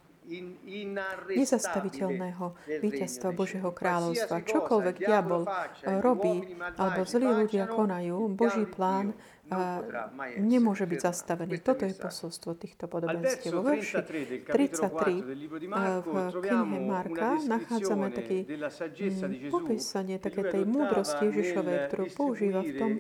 nezastaviteľného 1.32 2.46
víťazstva 2.82 3.30
Božieho 3.32 3.70
kráľovstva. 3.70 4.42
Čokoľvek 4.42 4.96
diabol 4.98 5.46
robí, 6.02 6.58
alebo 6.78 7.06
zlí 7.06 7.28
ľudia 7.46 7.70
konajú, 7.70 8.34
Boží 8.34 8.66
plán 8.66 9.14
nemôže 10.42 10.90
byť 10.90 11.00
zastavený. 11.02 11.62
Toto 11.62 11.86
je 11.86 11.94
posolstvo 11.94 12.58
týchto 12.58 12.90
podobenstiev. 12.90 13.54
Vo 13.54 13.62
verši 13.62 14.02
33 14.50 15.22
v 16.02 16.16
knihe 16.42 16.80
Marka 16.82 17.38
nachádzame 17.46 18.10
taký 18.10 18.50
mm, 18.50 19.54
popísanie 19.54 20.18
také 20.18 20.50
tej 20.50 20.66
múdrosti 20.66 21.30
Ježišovej, 21.30 21.78
ktorú 21.90 22.06
používa 22.18 22.62
v 22.66 22.74
tom, 22.74 22.92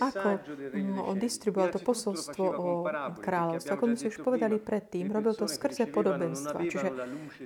ako 0.00 0.28
mm, 0.72 0.98
on 1.04 1.16
distribuoval 1.20 1.68
to 1.68 1.80
posolstvo 1.84 2.44
o 2.48 2.68
kráľovstve. 3.20 3.72
Ako 3.76 3.84
sme 3.92 3.96
si 4.00 4.06
už 4.08 4.24
povedali 4.24 4.56
predtým, 4.56 5.12
robil 5.12 5.36
to 5.36 5.44
skrze 5.44 5.84
podobenstva. 5.92 6.64
Čiže, 6.64 6.88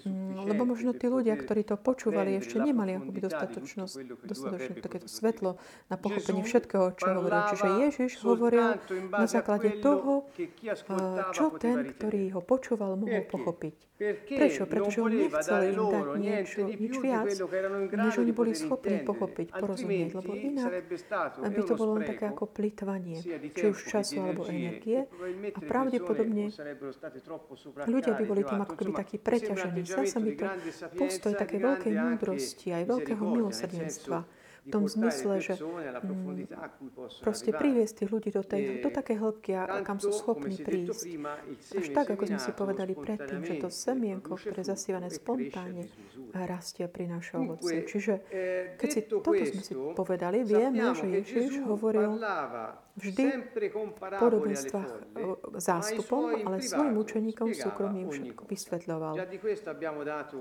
mm, 0.07 0.47
lebo 0.47 0.63
možno 0.63 0.95
tí 0.95 1.11
ľudia, 1.11 1.35
ktorí 1.35 1.67
to 1.67 1.75
počúvali, 1.75 2.39
ešte 2.39 2.63
nemali 2.63 3.03
akoby 3.03 3.19
dostatočnosť, 3.19 3.95
dostatočné 4.23 4.79
takéto 4.79 5.11
svetlo 5.11 5.59
na 5.91 5.97
pochopenie 5.99 6.47
všetkého, 6.47 6.95
čo 6.95 7.19
hovoril. 7.19 7.41
Čiže 7.51 7.67
Ježiš 7.91 8.13
hovoril 8.23 8.44
hovoril 8.45 8.77
na 9.09 9.25
základe 9.25 9.81
toho, 9.81 10.29
čo 11.33 11.57
ten, 11.57 11.89
ktorý 11.97 12.37
ho 12.37 12.41
počúval, 12.45 13.01
mohol 13.01 13.25
pochopiť. 13.25 13.77
Prečo? 14.27 14.69
Pretože 14.69 14.99
on 15.01 15.13
nechcel 15.17 15.61
im 15.73 15.79
dať 15.81 16.07
niečo, 16.21 16.61
nič 16.69 16.95
viac, 17.01 17.31
než 17.95 18.15
oni 18.21 18.33
boli 18.37 18.53
schopní 18.53 19.01
pochopiť, 19.01 19.49
porozumieť, 19.55 20.11
lebo 20.19 20.37
inak 20.37 20.71
by 21.41 21.63
to 21.65 21.75
bolo 21.79 21.97
len 21.97 22.05
také 22.05 22.29
ako 22.29 22.45
plitvanie, 22.53 23.23
či 23.55 23.65
už 23.71 23.79
času 23.89 24.21
alebo 24.21 24.45
energie. 24.51 25.09
a 25.55 25.61
pravdepodobne 25.63 26.53
ľudia 27.87 28.13
by 28.13 28.25
boli 28.29 28.43
tým 28.45 28.61
ako 28.61 28.75
keby 28.77 28.93
takí 28.93 29.17
preťažení. 29.17 29.81
Zdá 29.89 30.05
sa 30.05 30.19
mi 30.21 30.37
to 30.37 30.45
postoj 30.99 31.33
také 31.33 31.57
veľkej 31.63 31.95
múdrosti 31.97 32.77
aj 32.77 32.85
veľkého 32.91 33.23
milosrdenstva 33.25 34.44
v 34.65 34.73
tom 34.73 34.89
zmysle, 34.89 35.45
že 35.45 35.55
mm, 35.61 36.49
proste 37.21 37.53
priviesť 37.53 38.05
tých 38.05 38.11
ľudí 38.11 38.31
do, 38.33 38.41
tej, 38.41 38.81
do 38.81 38.89
také 38.89 39.21
hĺbky, 39.21 39.53
a 39.53 39.85
kam 39.85 40.01
sú 40.01 40.09
schopní 40.09 40.57
prísť. 40.57 41.21
Až 41.77 41.87
tak, 41.93 42.17
ako 42.17 42.25
sme 42.25 42.41
si 42.41 42.53
povedali 42.57 42.97
predtým, 42.97 43.45
že 43.45 43.61
to 43.61 43.69
semienko, 43.69 44.41
ktoré 44.41 44.65
je 44.65 44.73
zasívané 44.73 45.09
spontánne, 45.13 45.85
rastie 46.33 46.89
a 46.89 46.91
prináša 46.91 47.45
ovoce. 47.45 47.85
Čiže 47.85 48.15
keď 48.81 48.89
si 48.89 49.01
toto 49.05 49.31
sme 49.37 49.63
si 49.63 49.75
povedali, 49.77 50.41
vieme, 50.43 50.97
že 50.97 51.07
Ježiš 51.09 51.61
hovoril 51.69 52.17
vždy 52.95 53.51
podobenstvách 54.23 54.91
zástupom, 55.59 56.31
ale 56.47 56.63
svojim 56.63 56.95
učeníkom 56.95 57.51
súkromným 57.51 58.09
všetko 58.11 58.43
vysvetľoval. 58.47 59.15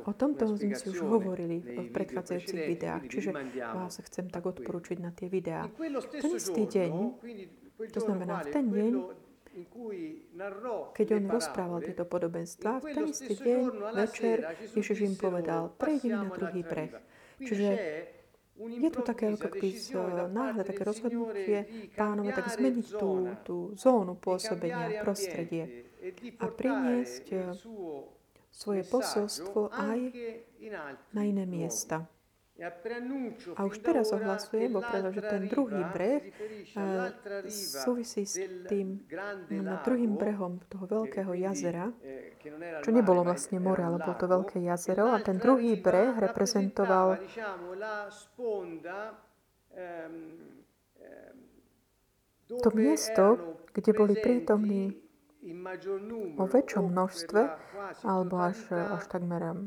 O 0.05 0.13
tomto 0.13 0.53
sme 0.53 0.77
si 0.77 0.86
už 0.93 1.01
hovorili 1.01 1.62
v 1.62 1.89
predchádzajúcich 1.89 2.62
videách, 2.69 3.01
čiže 3.10 3.29
vás 3.57 3.98
chcem 4.05 4.29
tak 4.29 4.45
odporučiť 4.45 4.98
na 5.01 5.10
tie 5.10 5.27
videá. 5.29 5.65
Ten 6.13 6.31
istý 6.38 6.69
deň, 6.69 6.93
to 7.89 8.00
znamená 8.00 8.45
v 8.45 8.48
ten 8.53 8.65
deň, 8.69 8.93
keď 10.98 11.07
on 11.13 11.24
rozprával 11.29 11.86
tieto 11.86 12.10
podobenstvá, 12.10 12.81
v 12.81 12.86
ten 12.89 13.05
istý 13.10 13.33
deň, 13.38 13.62
večer, 13.93 14.38
Ježiš 14.74 15.05
im 15.05 15.13
povedal, 15.13 15.69
prejdeme 15.77 16.25
na 16.25 16.29
druhý 16.29 16.65
breh. 16.65 16.89
Čiže 17.38 17.69
je 18.67 18.89
tu 18.89 19.01
také 19.01 19.34
ako 19.34 19.48
keby 19.50 19.70
náhle 20.32 20.62
také 20.63 20.82
rozhodnutie 20.84 21.89
pánové, 21.96 22.32
tak 22.32 22.51
zmeniť 22.51 22.88
tú, 22.96 23.12
tú 23.43 23.55
zónu 23.75 24.15
pôsobenia, 24.20 25.03
prostredie 25.03 25.88
a 26.39 26.46
priniesť 26.51 27.25
eh, 27.32 27.41
svoje 28.53 28.84
posolstvo 28.86 29.72
aj 29.72 30.00
na 31.15 31.22
iné 31.25 31.46
miesta. 31.48 32.05
A 33.57 33.65
už 33.65 33.81
teraz 33.81 34.13
ohlasujem, 34.13 34.77
pretože 34.77 35.22
ten 35.25 35.50
druhý 35.50 35.81
breh 35.89 36.22
eh, 36.77 37.50
súvisí 37.50 38.29
s 38.29 38.38
tým 38.69 39.01
no, 39.50 39.81
druhým 39.81 40.13
brehom 40.13 40.62
toho 40.69 40.86
veľkého 40.86 41.33
jazera, 41.33 41.89
čo 42.86 42.89
nebolo 42.93 43.25
vlastne 43.25 43.57
more, 43.57 43.81
ale 43.81 43.98
bolo 43.98 44.17
to 44.22 44.29
veľké 44.29 44.57
jazero. 44.62 45.10
A 45.10 45.17
ten 45.25 45.41
druhý 45.41 45.81
breh 45.81 46.13
reprezentoval 46.13 47.17
to 52.62 52.69
miesto, 52.77 53.25
kde 53.74 53.91
boli 53.98 54.13
prítomní 54.13 54.93
o 56.38 56.45
väčšom 56.45 56.86
množstve, 56.86 57.41
alebo 58.05 58.36
až, 58.45 58.62
až 58.69 59.03
takmer 59.10 59.57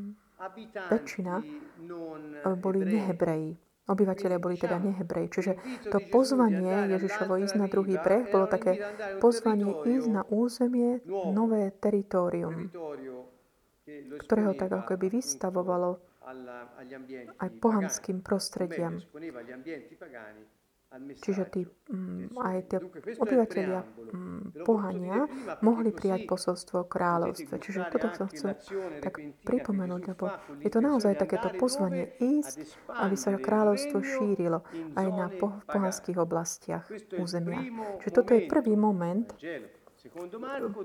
väčšina 0.92 1.34
eh, 1.40 2.56
boli 2.56 2.80
nehebreji. 2.84 3.56
Obyvateľia 3.86 4.42
boli 4.42 4.58
teda 4.58 4.82
nehebreji. 4.82 5.30
Čiže 5.30 5.52
to 5.94 6.02
pozvanie 6.10 6.90
Ježišovo 6.90 7.38
ísť 7.38 7.54
na 7.54 7.70
druhý 7.70 8.02
breh 8.02 8.26
bolo 8.34 8.50
také 8.50 8.82
pozvanie 9.22 9.70
ísť 9.86 10.08
na 10.10 10.22
územie, 10.26 10.98
nové 11.06 11.70
teritorium, 11.70 12.66
ktoré 14.18 14.50
ho 14.50 14.54
tak 14.58 14.74
ako 14.74 14.98
by 14.98 15.06
vystavovalo 15.06 16.02
aj 17.38 17.50
pohanským 17.62 18.26
prostrediam. 18.26 18.98
Čiže 20.96 21.42
tí, 21.50 21.62
mm, 21.90 22.38
aj 22.38 22.56
tie 22.70 22.78
obyvateľia 23.18 23.80
mm, 23.82 24.62
pohania 24.62 25.26
mohli 25.60 25.90
prijať 25.90 26.30
posolstvo 26.30 26.86
kráľovstva. 26.86 27.58
Čiže 27.58 27.90
toto 27.90 28.06
som 28.14 28.30
chcel 28.30 28.54
tak 29.02 29.18
pripomenúť, 29.44 30.02
lebo 30.14 30.30
je 30.62 30.70
to 30.70 30.78
naozaj 30.80 31.18
takéto 31.18 31.50
pozvanie 31.58 32.14
ísť, 32.22 32.86
aby 32.88 33.18
sa 33.18 33.34
kráľovstvo 33.34 33.98
šírilo 34.00 34.62
aj 34.94 35.06
na 35.10 35.26
pohanských 35.66 36.22
oblastiach 36.22 36.86
územia. 37.18 37.66
Čiže 38.00 38.12
toto 38.14 38.32
je 38.32 38.46
prvý 38.46 38.78
moment 38.78 39.26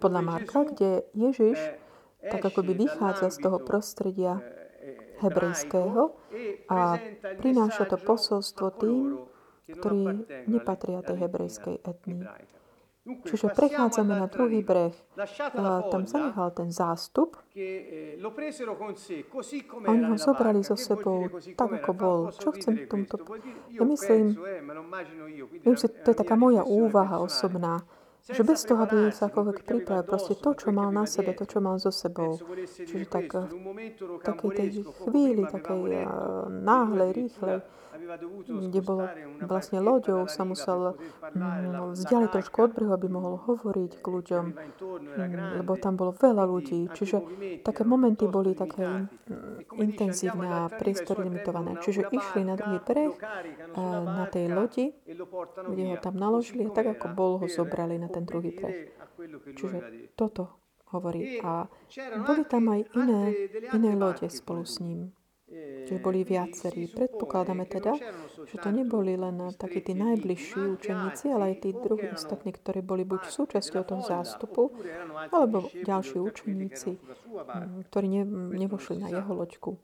podľa 0.01 0.22
Marka, 0.25 0.65
kde 0.65 1.05
Ježiš 1.13 1.62
tak 2.22 2.41
ako 2.46 2.62
by 2.62 2.74
vychádza 2.77 3.34
z 3.34 3.38
toho 3.41 3.58
prostredia 3.58 4.38
hebrejského 5.22 6.13
a 6.70 6.98
prináša 7.41 7.86
to 7.89 7.98
posolstvo 7.98 8.67
tým, 8.77 9.05
ktorí 9.78 10.28
nepatria 10.51 11.00
tej 11.01 11.18
hebrejskej 11.28 11.75
etnii. 11.84 12.24
Čiže 13.01 13.58
prechádzame 13.58 14.13
na 14.13 14.30
druhý 14.30 14.62
breh. 14.62 14.94
Tam 15.90 16.06
zanechal 16.06 16.54
ten 16.54 16.70
zástup. 16.70 17.34
Oni 19.90 20.04
ho 20.06 20.16
zobrali 20.22 20.62
so 20.62 20.78
sebou 20.78 21.25
tak, 21.58 21.82
ako 21.82 21.92
bol. 21.98 22.20
Čo 22.30 22.54
chcem 22.54 22.86
tomto... 22.86 23.18
Ja 23.74 23.90
myslím, 23.90 24.38
viem 25.66 25.78
si, 25.82 25.90
to 25.90 26.13
je 26.13 26.18
taká 26.22 26.38
moja 26.38 26.62
úvaha 26.62 27.18
osobná, 27.25 27.82
že 28.22 28.46
bez 28.46 28.70
toho, 28.70 28.86
aby 28.86 29.10
sa 29.10 29.34
akoľvek 29.34 29.66
pripravil, 29.66 30.06
proste 30.06 30.38
to, 30.38 30.54
čo 30.54 30.70
mal 30.70 30.94
na 30.94 31.10
sebe, 31.10 31.34
to, 31.34 31.50
čo 31.50 31.58
mal 31.58 31.82
so 31.82 31.90
sebou. 31.90 32.38
Čiže 32.86 33.10
tak 33.10 33.34
v 33.34 34.22
takej 34.22 34.51
tej 34.54 34.70
chvíli, 35.10 35.42
takej 35.50 36.06
náhlej, 36.54 37.18
rýchlej, 37.18 37.66
kde 38.48 38.79
bolo 38.81 39.05
vlastne 39.46 39.79
loďou, 39.79 40.25
sa 40.27 40.43
musel 40.43 40.96
vzdialiť 41.91 42.29
trošku 42.31 42.58
od 42.65 42.72
brehu, 42.75 42.91
aby 42.91 43.08
mohol 43.08 43.39
hovoriť 43.39 43.91
k 44.01 44.05
ľuďom, 44.05 44.46
mm, 44.53 45.62
lebo 45.62 45.72
tam 45.77 45.96
bolo 45.96 46.12
veľa 46.15 46.43
ľudí. 46.46 46.89
Čiže 46.91 47.17
také 47.65 47.86
momenty 47.86 48.25
boli 48.27 48.58
také 48.58 49.08
intenzívne 49.77 50.48
a 50.48 50.62
priestory 50.72 51.27
limitované. 51.27 51.77
Čiže 51.79 52.12
išli 52.12 52.41
na 52.46 52.55
druhý 52.60 52.79
breh, 52.81 53.13
na 54.05 54.25
tej 54.27 54.51
lodi, 54.51 54.86
kde 55.46 55.84
ho 55.91 55.98
tam 56.01 56.15
naložili 56.17 56.67
a 56.67 56.74
tak 56.74 56.98
ako 56.98 57.05
bol, 57.13 57.31
ho 57.39 57.48
zobrali 57.48 57.96
na 57.98 58.10
ten 58.12 58.25
druhý 58.27 58.51
breh. 58.53 58.91
Čiže 59.55 60.12
toto 60.17 60.62
hovorí. 60.91 61.39
A 61.41 61.67
boli 62.27 62.43
tam 62.46 62.70
aj 62.70 62.81
iné, 62.96 63.24
iné 63.72 63.91
lode 63.96 64.27
spolu 64.27 64.67
s 64.67 64.79
ním. 64.84 65.15
Čiže 65.51 66.00
boli 66.00 66.24
viacerí. 66.24 66.88
Predpokladáme 66.88 67.67
teda, 67.67 68.00
že 68.48 68.55
to 68.55 68.72
neboli 68.72 69.20
len 69.20 69.51
takí 69.60 69.84
tí 69.84 69.91
najbližší 69.91 70.79
učeníci, 70.79 71.27
ale 71.27 71.51
aj 71.51 71.55
tí 71.67 71.70
druhí 71.75 72.08
ostatní, 72.08 72.55
ktorí 72.55 72.79
boli 72.79 73.03
buď 73.03 73.27
súčasťou 73.27 73.84
toho 73.84 74.00
zástupu, 74.00 74.72
alebo 75.36 75.67
ďalší 75.75 76.24
učeníci, 76.24 76.96
ktorí 77.91 78.08
ne, 78.08 78.24
nevošli 78.55 79.03
na 79.03 79.12
jeho 79.12 79.36
loďku. 79.36 79.75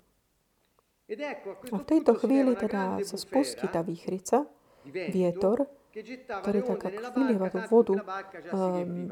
A 1.72 1.76
v 1.76 1.86
tejto 1.88 2.16
chvíli 2.16 2.56
teda 2.56 3.04
sa 3.04 3.18
spustí 3.20 3.68
tá 3.68 3.84
výchrica, 3.84 4.48
vietor, 4.88 5.68
ktorý 6.44 6.60
tak 6.64 6.94
vylieva 7.16 7.52
vodu 7.68 7.96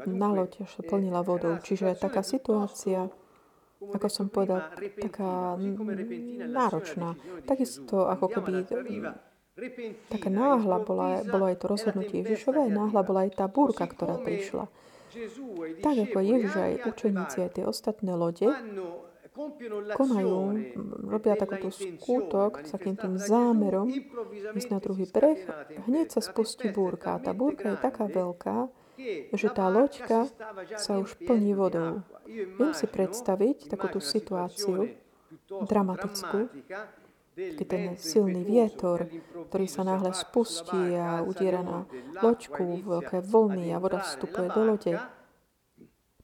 na 0.08 0.28
loď, 0.32 0.64
až 0.64 0.70
sa 0.76 0.82
plnila 0.84 1.20
vodou. 1.20 1.56
Čiže 1.60 1.96
taká 2.00 2.24
situácia, 2.24 3.12
ako 3.80 4.08
som 4.08 4.26
povedal, 4.32 4.72
taká 5.00 5.56
náročná. 6.48 7.14
Takisto 7.44 8.08
ako 8.08 8.26
keby 8.32 8.52
taká 10.12 10.28
náhla 10.28 10.84
bola, 10.84 11.24
bolo 11.24 11.48
aj 11.48 11.56
to 11.60 11.66
rozhodnutie 11.68 12.20
Ježišové, 12.20 12.68
náhla 12.68 13.00
bola 13.00 13.24
aj 13.24 13.40
tá 13.40 13.46
búrka, 13.48 13.88
ktorá 13.88 14.20
prišla. 14.20 14.68
Tak 15.80 15.96
ako 15.96 16.18
Ježiš 16.20 16.52
aj 16.56 16.72
učeníci, 16.92 17.36
aj 17.40 17.50
tie 17.56 17.64
ostatné 17.64 18.12
lode, 18.12 18.52
konajú, 19.96 20.36
robia 21.08 21.36
takúto 21.36 21.68
skútok 21.68 22.64
s 22.64 22.72
takým 22.72 22.96
tým 22.96 23.20
zámerom 23.20 23.88
ísť 24.56 24.68
na 24.72 24.78
druhý 24.80 25.04
breh, 25.08 25.40
hneď 25.88 26.16
sa 26.16 26.20
spustí 26.24 26.72
búrka. 26.72 27.16
A 27.16 27.22
tá 27.22 27.36
búrka 27.36 27.72
je 27.72 27.78
taká 27.80 28.08
veľká, 28.08 28.68
že 29.32 29.48
tá 29.52 29.68
loďka 29.68 30.28
sa 30.76 30.98
už 30.98 31.20
plní 31.22 31.52
vodou. 31.54 32.02
Viem 32.26 32.72
si 32.74 32.86
predstaviť 32.88 33.70
takúto 33.70 34.00
situáciu 34.02 34.90
dramatickú, 35.46 36.50
keď 37.36 37.66
ten 37.68 37.84
silný 38.00 38.40
vietor, 38.40 39.12
ktorý 39.52 39.66
sa 39.68 39.84
náhle 39.84 40.16
spustí 40.16 40.96
a 40.96 41.20
udiera 41.20 41.60
na 41.60 41.84
loďku, 42.24 42.80
veľké 42.80 43.20
vlny 43.20 43.76
a 43.76 43.78
voda 43.78 44.00
vstupuje 44.00 44.48
do 44.56 44.62
lode. 44.64 44.92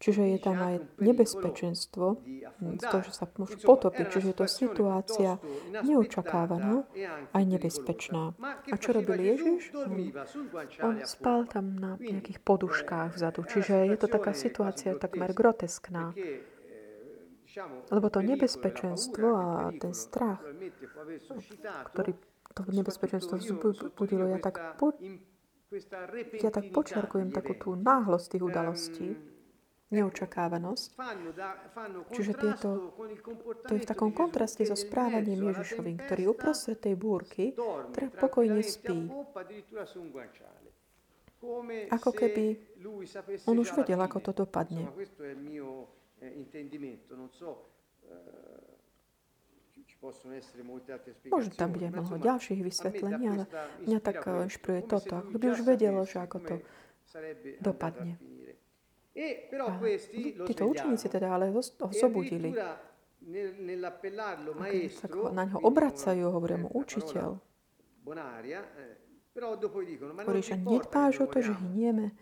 Čiže 0.03 0.35
je 0.35 0.39
tam 0.43 0.59
aj 0.59 0.83
nebezpečenstvo 0.99 2.19
z 2.59 2.83
toho, 2.83 3.03
že 3.07 3.13
sa 3.15 3.31
môžu 3.39 3.55
potopiť. 3.63 4.07
Čiže 4.11 4.27
je 4.35 4.37
to 4.43 4.47
situácia 4.51 5.31
neočakávaná 5.71 6.83
aj 7.31 7.45
nebezpečná. 7.47 8.35
A 8.43 8.75
čo 8.83 8.99
robil 8.99 9.23
Ježiš? 9.23 9.71
On 10.83 10.99
spal 11.07 11.47
tam 11.47 11.79
na 11.79 11.95
nejakých 12.03 12.43
poduškách 12.43 13.15
vzadu. 13.15 13.47
Čiže 13.47 13.95
je 13.95 13.97
to 14.03 14.11
taká 14.11 14.35
situácia 14.35 14.99
takmer 14.99 15.31
groteskná. 15.31 16.11
Lebo 17.95 18.07
to 18.11 18.27
nebezpečenstvo 18.27 19.27
a 19.39 19.47
ten 19.77 19.95
strach, 19.95 20.43
ktorý 21.95 22.17
to 22.53 22.63
nebezpečenstvo 22.69 23.39
vzbudilo, 23.39 24.29
ja 24.29 24.41
tak, 24.41 24.77
po, 24.77 24.93
ja 26.37 26.51
tak 26.53 26.73
počiarkujem 26.73 27.33
takú 27.33 27.53
tú 27.57 27.71
náhlosť 27.77 28.27
tých 28.37 28.45
udalostí, 28.45 29.09
neočakávanosť. 29.93 30.97
Čiže 32.17 32.33
tieto, 32.35 32.97
to 33.69 33.73
je 33.77 33.81
v 33.85 33.89
takom 33.89 34.11
kontraste 34.11 34.65
so 34.65 34.75
správaním 34.75 35.53
Ježišovým, 35.53 36.01
ktorý 36.09 36.33
uprostred 36.33 36.81
tej 36.81 36.97
búrky 36.97 37.53
teda 37.93 38.09
pokojne 38.17 38.65
spí. 38.65 39.13
Ako 41.91 42.11
keby 42.15 42.45
on 43.51 43.57
už 43.59 43.75
vedel, 43.75 43.99
ako 44.01 44.19
to 44.23 44.33
dopadne. 44.47 44.87
Možno 51.31 51.53
tam 51.55 51.71
bude 51.75 51.87
mnoho 51.91 52.15
ďalších 52.19 52.61
vysvetlení, 52.63 53.25
ale 53.31 53.45
mňa 53.87 53.99
tak 54.03 54.23
inšpiruje 54.27 54.83
toto. 54.87 55.15
Ako 55.23 55.37
by 55.39 55.47
už 55.55 55.61
vedelo, 55.63 56.03
že 56.07 56.19
ako 56.23 56.39
to 56.43 56.55
dopadne. 57.63 58.19
A 59.13 60.45
títo 60.49 60.65
učeníci 60.73 61.07
teda 61.13 61.37
ale 61.37 61.53
ho, 61.53 61.61
zobudili. 61.93 62.57
Sa 64.89 65.07
na 65.31 65.45
ňo 65.47 65.59
obracajú, 65.63 66.25
hovoria 66.33 66.59
mu 66.59 66.69
učiteľ. 66.73 67.37
Hovorí, 70.27 70.43
že 70.43 70.57
nedbáš 70.61 71.15
o 71.23 71.27
to, 71.29 71.39
že 71.41 71.53
hynieme. 71.55 72.13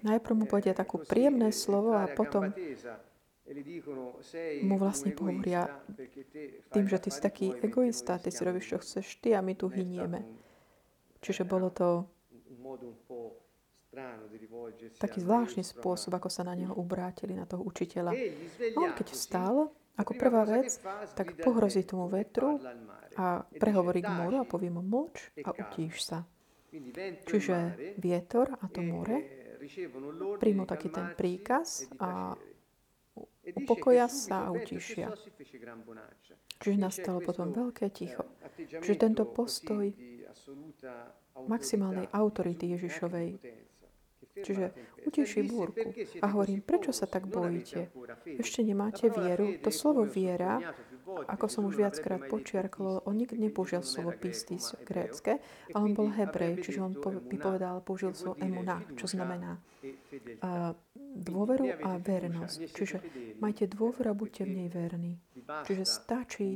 Najprv 0.00 0.34
mu 0.34 0.44
povedia 0.48 0.72
takú 0.72 1.02
príjemné 1.04 1.52
slovo 1.52 1.92
a 1.92 2.08
potom 2.08 2.50
mu 4.62 4.74
vlastne 4.80 5.14
pohovoria 5.14 5.70
tým, 6.74 6.86
že 6.88 6.98
ty 6.98 7.08
si 7.12 7.20
taký 7.20 7.46
egoista, 7.62 8.18
ty 8.18 8.34
si 8.34 8.42
robíš, 8.42 8.74
čo 8.74 8.78
chceš 8.82 9.20
ty 9.22 9.36
a 9.36 9.44
my 9.44 9.54
tu 9.54 9.70
hynieme. 9.70 10.24
Čiže 11.22 11.46
bolo 11.46 11.70
to 11.70 12.06
taký 15.00 15.18
zvláštny 15.24 15.64
spôsob, 15.64 16.12
ako 16.16 16.28
sa 16.28 16.44
na 16.44 16.54
neho 16.54 16.72
ubrátili, 16.76 17.32
na 17.32 17.48
toho 17.48 17.64
učiteľa. 17.64 18.12
A 18.12 18.78
on 18.78 18.92
keď 18.92 19.06
vstal, 19.12 19.54
ako 19.96 20.12
prvá 20.14 20.44
vec, 20.44 20.76
tak 21.16 21.40
pohrozí 21.40 21.88
tomu 21.88 22.06
vetru 22.12 22.60
a 23.16 23.40
prehovorí 23.56 24.04
k 24.04 24.12
moru 24.12 24.44
a 24.44 24.48
povie 24.48 24.68
mu 24.68 24.84
mlč 24.84 25.32
a 25.40 25.56
utíš 25.56 26.04
sa. 26.04 26.18
Čiže 27.24 27.56
vietor 27.96 28.52
a 28.60 28.68
to 28.68 28.84
more 28.84 29.46
príjmu 30.38 30.68
taký 30.68 30.92
ten 30.92 31.16
príkaz 31.16 31.88
a 31.98 32.36
upokoja 33.56 34.06
sa 34.12 34.46
a 34.46 34.52
utišia. 34.52 35.10
Čiže 36.60 36.78
nastalo 36.78 37.18
potom 37.24 37.52
veľké 37.52 37.88
ticho. 37.90 38.24
Čiže 38.56 38.96
tento 38.96 39.24
postoj 39.28 39.88
maximálnej 41.48 42.08
autority 42.12 42.76
Ježišovej 42.76 43.28
Čiže 44.36 44.72
uteší 45.08 45.48
búrku. 45.48 45.92
A 46.20 46.26
hovorím, 46.36 46.60
prečo 46.60 46.92
sa 46.92 47.08
tak 47.08 47.24
bojíte? 47.30 47.88
Ešte 48.36 48.60
nemáte 48.60 49.08
vieru? 49.08 49.56
To 49.64 49.70
slovo 49.72 50.04
viera, 50.04 50.60
ako 51.06 51.46
som 51.46 51.62
už 51.64 51.78
viackrát 51.78 52.26
počiarkol, 52.26 53.00
on 53.06 53.14
nikdy 53.16 53.38
nepoužil 53.48 53.80
slovo 53.80 54.12
pistis 54.12 54.74
grécke, 54.82 55.38
ale 55.72 55.82
on 55.86 55.92
bol 55.94 56.10
hebrej, 56.10 56.60
čiže 56.66 56.82
on 56.82 56.92
by 57.00 57.36
povedal, 57.38 57.80
použil 57.80 58.12
slovo 58.12 58.36
emuna, 58.42 58.82
čo 58.98 59.06
znamená 59.06 59.56
dôveru 61.16 61.80
a 61.80 61.96
vernosť. 61.96 62.58
Čiže 62.74 62.96
majte 63.40 63.70
dôveru 63.70 64.12
a 64.12 64.18
buďte 64.18 64.42
v 64.44 64.52
nej 64.52 64.68
verní. 64.68 65.12
Čiže 65.64 65.84
stačí 65.86 66.48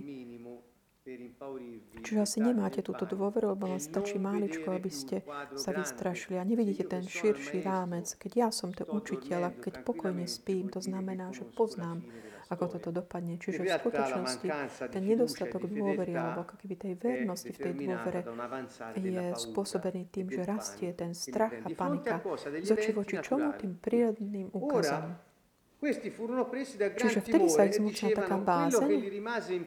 Čiže 2.04 2.18
asi 2.20 2.38
nemáte 2.44 2.84
túto 2.84 3.08
dôveru, 3.08 3.56
lebo 3.56 3.72
len 3.72 3.80
stačí 3.80 4.20
máličko, 4.20 4.68
aby 4.76 4.92
ste 4.92 5.24
sa 5.56 5.72
vystrašili 5.72 6.36
a 6.36 6.44
nevidíte 6.44 6.84
ten 6.84 7.00
širší 7.00 7.64
rámec. 7.64 8.12
Keď 8.20 8.32
ja 8.36 8.48
som 8.52 8.68
ten 8.76 8.84
učiteľ 8.84 9.40
a 9.48 9.50
keď 9.56 9.80
pokojne 9.80 10.28
spím, 10.28 10.68
to 10.68 10.84
znamená, 10.84 11.32
že 11.32 11.48
poznám, 11.48 12.04
ako 12.50 12.64
toto 12.76 12.90
dopadne. 12.90 13.38
Čiže 13.38 13.62
v 13.62 13.70
skutočnosti 13.80 14.48
ten 14.90 15.02
nedostatok 15.06 15.70
dôvery 15.70 16.12
alebo 16.18 16.44
keby 16.44 16.74
tej 16.76 16.94
vernosti 16.98 17.54
v 17.54 17.60
tej 17.62 17.72
dôvere 17.78 18.20
je 18.98 19.24
spôsobený 19.38 20.10
tým, 20.10 20.26
že 20.28 20.42
rastie 20.42 20.90
ten 20.92 21.14
strach 21.14 21.54
a 21.64 21.68
panika 21.72 22.20
z 22.60 22.68
oči 22.74 22.90
voči 22.92 23.16
čomu? 23.22 23.54
Tým 23.56 23.78
prírodným 23.78 24.50
úkazom. 24.50 25.29
Čiže 25.80 27.24
vtedy 27.24 27.48
sa 27.48 27.64
ich 27.64 27.80
zmučila 27.80 28.12
taká 28.12 28.36
bázeň, 28.36 29.00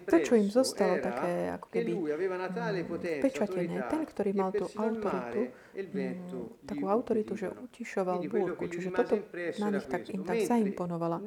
to, 0.05 0.17
čo 0.21 0.33
im 0.37 0.45
zostalo 0.45 1.01
také 1.01 1.49
ako 1.57 1.67
keby 1.73 1.91
pečatené, 3.17 3.81
ten, 3.89 4.01
ktorý 4.05 4.31
mal 4.37 4.53
tú 4.53 4.69
autoritu, 4.77 5.49
mm, 5.49 5.62
takú 6.65 6.85
autoritu, 6.85 7.33
že 7.33 7.49
utišoval 7.49 8.25
búrku. 8.29 8.69
Čiže 8.69 8.89
toto 8.93 9.15
na 9.59 9.67
nich 9.73 9.85
tak, 9.89 10.09
im 10.13 10.21
tak 10.21 10.45
zaimponovala. 10.45 11.17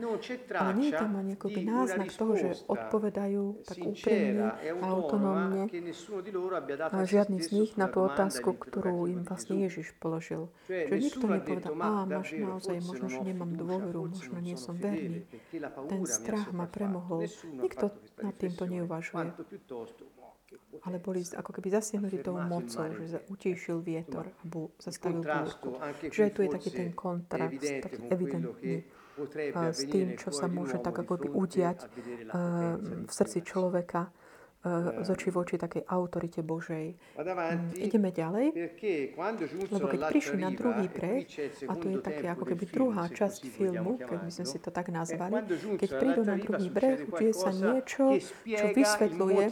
Ale 0.55 0.73
nie 0.79 0.89
je 0.91 0.95
tam 0.97 1.13
ani 1.19 1.35
akoby 1.35 1.61
náznak 1.67 2.09
toho, 2.15 2.33
že 2.39 2.49
odpovedajú 2.71 3.67
tak 3.67 3.79
úprimne 3.83 4.55
a 4.55 4.87
autonómne 4.87 5.67
a 6.79 6.99
žiadny 7.03 7.39
z 7.43 7.49
nich 7.53 7.71
na 7.75 7.91
tú 7.91 8.07
otázku, 8.07 8.55
ktorú 8.55 9.11
im 9.11 9.27
vlastne 9.27 9.59
Ježiš 9.67 9.95
položil. 9.99 10.49
Čiže 10.71 10.95
nikto 10.95 11.25
nepovedal, 11.27 11.75
a 11.77 12.07
máš 12.07 12.35
naozaj, 12.39 12.77
možno, 12.83 13.07
že 13.11 13.21
nemám 13.23 13.53
dôveru, 13.59 14.11
možno 14.15 14.39
nie 14.39 14.55
som 14.55 14.79
verný. 14.79 15.27
Ten 15.91 16.03
strach 16.07 16.55
ma 16.55 16.71
premohol. 16.71 17.27
Nikto 17.51 17.91
nad 18.23 18.35
týmto 18.39 18.65
neuvažuje. 18.67 19.35
Ale 20.85 20.99
boli 20.99 21.25
ako 21.25 21.51
keby 21.55 21.69
zasiahnutí 21.73 22.21
tou 22.21 22.37
mocou, 22.37 22.89
že 23.07 23.23
utíšil 23.33 23.81
vietor 23.81 24.29
a 24.29 24.45
zastavil 24.77 25.25
búrku. 25.25 25.81
Čiže 26.13 26.31
tu 26.35 26.41
je 26.45 26.51
taký 26.53 26.71
ten 26.71 26.91
kontrast, 26.93 27.63
taký 27.63 28.01
evidentný 28.13 28.85
s 29.73 29.81
tým, 29.89 30.21
čo 30.21 30.29
sa 30.29 30.45
môže 30.45 30.77
tak 30.77 30.93
ako 30.93 31.17
by 31.17 31.29
udiať 31.33 31.79
v 33.07 33.13
srdci 33.13 33.41
človeka, 33.41 34.13
Eh, 34.13 34.26
z 35.03 35.09
očí 35.11 35.29
voči 35.31 35.55
takej 35.57 35.87
autorite 35.87 36.43
Božej. 36.43 36.99
Mm, 37.17 37.73
ideme 37.79 38.11
ďalej, 38.11 38.47
lebo 39.71 39.87
keď 39.87 40.01
prišli 40.11 40.39
na 40.43 40.51
druhý 40.51 40.87
breh, 40.91 41.23
a 41.71 41.73
to 41.79 41.87
je 41.91 41.99
také 42.03 42.27
ako 42.27 42.45
keby 42.51 42.65
druhá 42.67 43.05
časť 43.07 43.41
filmu, 43.47 43.99
keď 44.03 44.19
by 44.27 44.31
sme 44.31 44.47
si 44.47 44.59
to 44.59 44.75
tak 44.75 44.91
nazvali, 44.91 45.47
keď 45.79 45.91
prídu 46.03 46.23
na 46.27 46.37
druhý 46.37 46.67
breh, 46.69 47.07
udeje 47.07 47.35
sa 47.35 47.51
niečo, 47.55 48.19
čo 48.43 48.67
vysvetľuje 48.75 49.45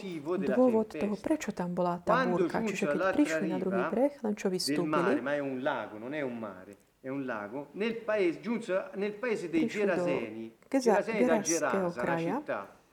dôvod 0.50 0.98
toho, 0.98 1.14
prečo 1.18 1.55
tam 1.55 1.72
bola 1.72 2.03
tá 2.03 2.27
búrka. 2.27 2.62
Čiže 2.66 2.85
keď 2.90 3.00
prišli 3.14 3.46
na 3.55 3.59
druhý 3.62 3.85
breh, 3.90 4.12
len 4.20 4.35
čo 4.35 4.50
vystúpili, 4.50 5.22
è 7.05 7.11
un 7.11 7.27
lago, 7.27 7.68
nel 7.72 7.96
paese, 7.96 8.40
giunse 8.40 8.88
nel 8.94 9.12
paese 9.12 9.50
dei 9.50 9.66
Geraseni, 9.66 10.57
Geraseni 10.70 11.27
da 11.27 11.38
Gerasa, 11.38 12.03
la 12.03 12.16
città. 12.16 12.84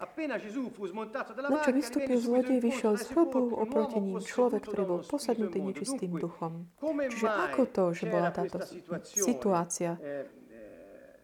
No 1.49 1.57
čo 1.61 1.71
vystúpil 1.71 2.17
zlodej, 2.17 2.57
vyšiel 2.57 2.97
z 2.97 3.05
hrobu 3.13 3.53
oproti 3.53 4.01
ním 4.01 4.17
človek, 4.17 4.65
ktorý 4.65 4.83
bol 4.89 5.01
posadnutý 5.05 5.61
nečistým 5.61 6.17
duchom. 6.17 6.65
Čiže 6.81 7.29
ako 7.29 7.61
to, 7.69 7.83
že 7.93 8.09
bola 8.09 8.33
táto 8.33 8.65
situácia? 9.05 10.01
Eh, 10.01 10.25
eh, 10.25 11.21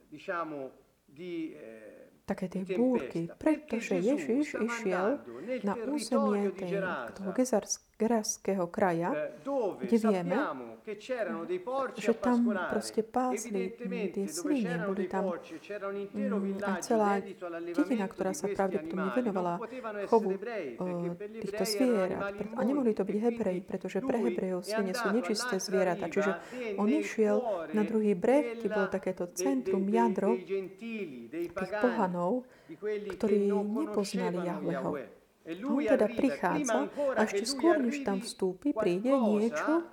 také 2.28 2.46
tie 2.52 2.64
búrky, 2.78 3.32
pretože 3.40 3.98
Ježiš 3.98 4.60
išiel 4.62 5.26
na 5.66 5.74
územie 5.74 6.54
tej, 6.54 6.84
toho 7.18 7.32
Gerarského 7.98 8.70
kraja, 8.70 9.10
kde 9.82 9.98
vieme, 9.98 10.38
že 11.98 12.14
tam 12.14 12.46
proste 12.70 13.02
pásli 13.02 13.74
tie 14.14 14.30
svine, 14.30 14.86
boli 14.86 15.10
tam 15.10 15.34
a 16.62 16.72
celá 16.78 17.18
dedina, 17.74 18.06
ktorá 18.06 18.38
sa 18.38 18.54
pravdepodobne 18.54 19.10
venovala 19.18 19.58
chovu 20.06 20.38
týchto 21.42 21.64
zvierat. 21.66 22.38
A 22.54 22.62
nemohli 22.62 22.94
to 22.94 23.02
byť 23.02 23.18
Hebreji, 23.18 23.66
pretože 23.66 23.98
pre 24.06 24.22
Hebrejov 24.22 24.62
svine 24.62 24.94
sú 24.94 25.10
nečisté 25.10 25.58
zvieratá. 25.58 26.06
Čiže 26.06 26.32
on 26.78 26.94
išiel 26.94 27.42
na 27.74 27.82
druhý 27.82 28.14
breh, 28.14 28.62
kde 28.62 28.70
bolo 28.70 28.88
takéto 28.94 29.26
centrum, 29.34 29.90
jadro 29.90 30.38
tých 30.38 31.74
pohanov, 31.82 32.46
ktorí 33.18 33.50
nepoznali 33.50 34.46
Jahveho. 34.46 35.17
On 35.48 35.80
teda 35.80 36.08
prichádza 36.12 36.92
a 37.16 37.20
ešte 37.24 37.48
skôr, 37.48 37.80
než 37.80 38.04
tam 38.04 38.20
vstúpi, 38.20 38.76
príde 38.76 39.16
niečo, 39.16 39.88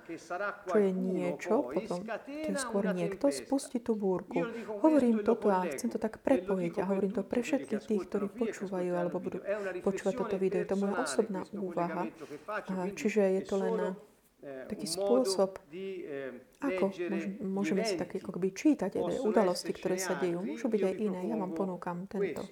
čo 0.67 0.77
je 0.77 0.91
niečo, 0.91 1.71
potom 1.71 2.03
to 2.03 2.49
je 2.51 2.59
skôr 2.59 2.91
niekto, 2.91 3.31
spustí 3.31 3.79
tú 3.79 3.95
búrku. 3.95 4.43
Hovorím 4.83 5.23
toto 5.23 5.47
a 5.47 5.63
chcem 5.71 5.87
to 5.87 5.95
tak 5.95 6.19
prepojiť 6.19 6.75
a 6.83 6.87
hovorím 6.91 7.15
to 7.15 7.23
pre 7.23 7.39
všetkých 7.39 7.81
tých, 7.87 8.03
ktorí 8.11 8.27
počúvajú 8.35 8.91
alebo 8.99 9.23
budú 9.23 9.39
počúvať 9.79 10.13
toto 10.19 10.35
video. 10.35 10.59
Je 10.59 10.67
to 10.67 10.75
moja 10.75 10.95
osobná 11.07 11.41
úvaha. 11.55 12.11
Čiže 12.91 13.39
je 13.39 13.43
to 13.47 13.55
len 13.55 13.95
taký 14.45 14.85
spôsob, 14.85 15.57
ako 16.61 16.85
môžeme 17.41 17.81
si 17.87 17.95
tak 17.97 18.13
ako 18.13 18.37
by 18.37 18.49
čítať 18.51 18.91
aj 18.99 19.23
udalosti, 19.23 19.71
ktoré 19.71 19.95
sa 19.97 20.19
dejú. 20.19 20.43
Môžu 20.43 20.67
byť 20.67 20.81
aj 20.83 20.95
iné. 20.99 21.19
Ja 21.31 21.39
vám 21.39 21.55
ponúkam 21.55 22.05
tento 22.05 22.43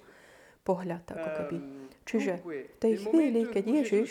pohľad, 0.64 1.04
ako 1.04 1.28
keby. 1.36 1.56
Čiže 2.04 2.44
v 2.44 2.78
tej 2.78 2.94
chvíli, 3.00 3.48
keď 3.48 3.64
Ježiš 3.64 4.08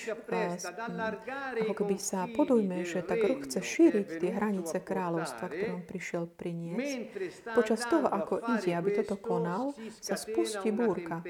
ako 1.62 1.74
keby 1.78 1.96
sa 2.02 2.26
podujme, 2.26 2.82
že 2.82 3.06
tak 3.06 3.22
ruch 3.22 3.46
chce 3.46 3.62
šíriť 3.62 4.08
tie 4.18 4.32
hranice 4.34 4.82
kráľovstva, 4.82 5.46
ktoré 5.46 5.72
on 5.78 5.86
prišiel 5.86 6.26
priniesť, 6.26 7.14
počas 7.54 7.86
toho, 7.86 8.10
ako 8.10 8.42
ide, 8.58 8.74
aby 8.74 8.98
toto 8.98 9.22
konal, 9.22 9.78
sa 10.02 10.18
spustí 10.18 10.74
búrka. 10.74 11.22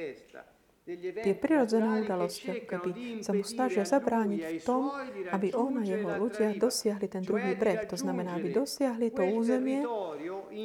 Tie 1.23 1.31
prirodzené 1.39 2.03
udalosti, 2.03 2.67
keby 2.67 3.23
sa 3.23 3.31
mu 3.31 3.47
snažia 3.47 3.87
zabrániť 3.87 4.41
v 4.43 4.67
tom, 4.67 4.91
aby 5.31 5.55
on 5.55 5.79
a 5.79 5.83
jeho 5.87 6.11
ľudia 6.19 6.59
dosiahli 6.59 7.07
ten 7.07 7.23
druhý 7.23 7.55
breh. 7.55 7.87
To 7.87 7.95
znamená, 7.95 8.35
aby 8.35 8.51
dosiahli 8.51 9.15
to 9.15 9.23
územie, 9.23 9.79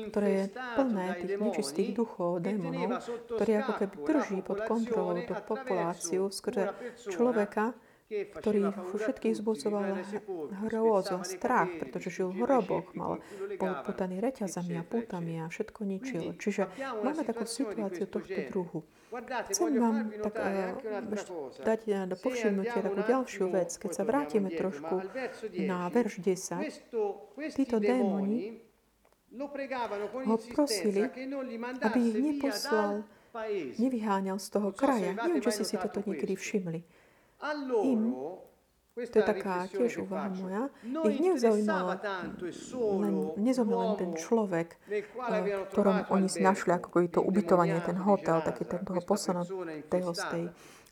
ktoré 0.08 0.28
je 0.30 0.44
plné 0.52 1.06
tých 1.20 1.34
nečistých 1.40 1.90
duchov, 1.96 2.44
démonov, 2.44 3.02
ktorý 3.26 3.52
ako 3.64 3.72
keby 3.80 3.94
drží 4.04 4.38
pod 4.44 4.58
kontrolou 4.68 5.18
tú 5.24 5.34
populáciu 5.46 6.28
skrze 6.28 6.72
človeka, 7.08 7.74
ktorý 8.08 8.72
všetkých 8.72 9.36
zbuzoval 9.36 10.00
hrôzu 10.64 11.20
a 11.20 11.24
strach, 11.28 11.68
pretože 11.76 12.08
žil 12.08 12.32
v 12.32 12.40
hroboch, 12.48 12.96
mal, 12.96 13.20
bol 13.60 13.72
putaný 13.84 14.24
reťazami 14.24 14.80
a 14.80 14.84
putami 14.84 15.44
a 15.44 15.52
všetko 15.52 15.80
ničil. 15.84 16.32
Čiže 16.40 16.72
máme 17.04 17.20
takú 17.20 17.44
situáciu 17.44 18.08
tohto 18.08 18.40
druhu. 18.48 18.80
Chcem 19.52 19.72
vám 19.80 20.12
tak 20.20 20.36
uh, 20.36 20.76
dať 21.64 21.80
do 22.12 22.16
povšimnutia 22.16 22.80
takú 22.84 23.00
ďalšiu 23.08 23.44
vec. 23.48 23.72
Keď 23.76 23.90
sa 23.92 24.04
vrátime 24.04 24.52
trošku 24.52 25.00
na 25.64 25.88
verš 25.88 26.20
10, 26.20 27.56
títo 27.56 27.76
démoni 27.80 28.67
ho 30.24 30.36
prosili, 30.54 31.02
aby 31.82 31.98
ich 32.00 32.16
neposlal, 32.16 33.04
nevyháňal 33.76 34.38
z 34.40 34.48
toho 34.48 34.72
kraja. 34.72 35.12
Neviem, 35.12 35.44
či 35.44 35.52
si 35.52 35.64
si 35.68 35.76
toto 35.76 36.00
niekedy 36.00 36.34
všimli. 36.34 36.80
Im, 37.84 38.02
to 38.98 39.16
je 39.22 39.22
taká 39.22 39.70
tiež 39.70 40.02
úvaha 40.02 40.26
moja, 40.34 40.62
ich 40.82 41.22
nezaujímalo 41.22 42.02
len, 42.98 43.14
nezaujímal 43.38 43.78
len 43.78 43.94
ten 43.94 44.10
človek, 44.18 44.74
v 44.90 45.70
ktorom 45.70 46.10
oni 46.10 46.26
našli 46.42 46.74
ako 46.74 47.06
to 47.06 47.20
ubytovanie, 47.22 47.78
ten 47.86 47.94
hotel, 47.94 48.42
taký 48.42 48.66
ten 48.66 48.82
toho 48.82 48.98
poslanatého 49.06 50.10
z, 50.10 50.22
tej, 50.34 50.44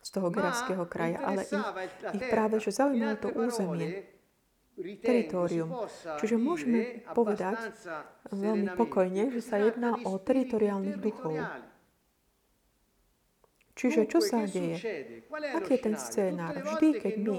z 0.07 0.09
toho 0.15 0.29
geraského 0.31 0.87
kraja, 0.87 1.19
ale 1.19 1.43
ich, 1.51 1.65
ich 2.15 2.25
práve, 2.31 2.63
že 2.63 2.71
zaujímalo 2.71 3.19
to 3.19 3.35
územie, 3.35 4.07
teritorium. 4.77 5.73
Čiže 6.21 6.37
môžeme 6.37 7.01
povedať 7.17 7.73
veľmi 8.29 8.77
pokojne, 8.77 9.33
že 9.33 9.41
sa 9.41 9.57
jedná 9.57 9.97
o 10.05 10.21
teritoriálnych 10.21 11.01
duchov. 11.01 11.41
Čiže 13.77 14.09
čo 14.09 14.25
sa 14.25 14.49
deje? 14.49 14.81
Aký 15.53 15.77
je 15.77 15.81
ten 15.85 15.97
scénár? 16.01 16.57
Vždy, 16.57 16.89
keď 16.97 17.15
my 17.21 17.39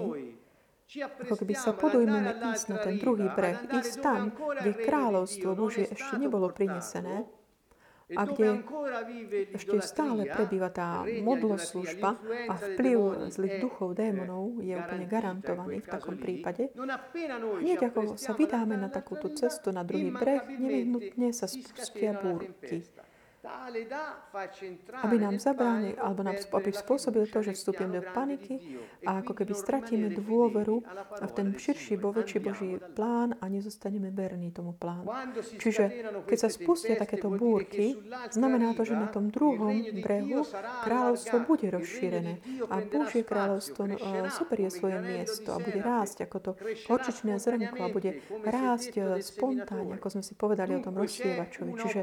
ako 1.27 1.35
keby 1.43 1.53
sa 1.57 1.75
podujmeme 1.75 2.31
ísť 2.55 2.65
na 2.71 2.77
ten 2.79 2.95
druhý 2.95 3.27
breh, 3.27 3.59
ísť 3.75 3.93
tam, 3.99 4.31
kde 4.31 4.71
kráľovstvo 4.87 5.51
Božie 5.51 5.83
ešte 5.91 6.15
nebolo 6.15 6.47
prinesené 6.47 7.27
a 8.15 8.23
kde 8.23 8.63
ešte 9.51 9.77
stále 9.83 10.31
prebýva 10.31 10.71
tá 10.71 11.03
modloslužba 11.03 12.15
a 12.47 12.53
vplyv 12.55 13.27
zlých 13.35 13.59
duchov, 13.59 13.99
démonov 13.99 14.63
je 14.63 14.71
úplne 14.71 15.05
garantovaný 15.11 15.83
v 15.83 15.91
takom 15.91 16.15
prípade. 16.15 16.71
Hneď 17.59 17.91
ako 17.91 18.15
sa 18.15 18.31
vydáme 18.31 18.79
na 18.79 18.87
takúto 18.87 19.27
cestu 19.35 19.75
na 19.75 19.83
druhý 19.83 20.15
breh, 20.15 20.47
nevyhnutne 20.55 21.35
sa 21.35 21.51
spustia 21.51 22.15
búrky. 22.15 22.87
Aby 25.03 25.15
nám 25.19 25.35
zabránil, 25.39 25.95
alebo 25.99 26.21
nám, 26.23 26.37
aby 26.53 26.69
spôsobil 26.73 27.27
to, 27.27 27.43
že 27.43 27.57
vstúpime 27.57 27.99
do 27.99 28.03
paniky 28.13 28.79
a 29.05 29.21
ako 29.21 29.33
keby 29.33 29.53
stratíme 29.55 30.07
dôveru 30.13 30.83
v 31.21 31.31
ten 31.33 31.51
širší, 31.55 31.97
bo 31.99 32.15
väčší 32.15 32.39
Boží 32.39 32.77
plán 32.95 33.35
a 33.41 33.45
nezostaneme 33.47 34.11
verní 34.11 34.51
tomu 34.51 34.73
plánu. 34.73 35.09
Čiže 35.57 35.83
keď 36.25 36.37
sa 36.37 36.49
spustia 36.51 36.95
takéto 36.95 37.31
búrky, 37.31 37.97
znamená 38.31 38.73
to, 38.73 38.85
že 38.87 38.95
na 38.95 39.07
tom 39.11 39.29
druhom 39.29 39.73
brehu 40.01 40.43
kráľovstvo 40.83 41.43
bude 41.43 41.67
rozšírené 41.71 42.39
a 42.71 42.75
Božie 42.83 43.23
kráľovstvo 43.23 43.87
zoberie 44.37 44.69
svoje 44.69 44.99
miesto 45.01 45.53
a 45.53 45.61
bude 45.61 45.79
rásť 45.81 46.27
ako 46.27 46.37
to 46.39 46.51
horčičné 46.87 47.39
zrnko 47.39 47.79
a 47.83 47.93
bude 47.93 48.21
rásť 48.45 48.93
e, 48.97 49.01
spontánne, 49.21 49.97
ako 49.97 50.07
sme 50.17 50.23
si 50.23 50.33
povedali 50.33 50.77
o 50.77 50.81
tom 50.83 50.97
rozsievačovi. 50.97 51.71
Čiže 51.77 51.99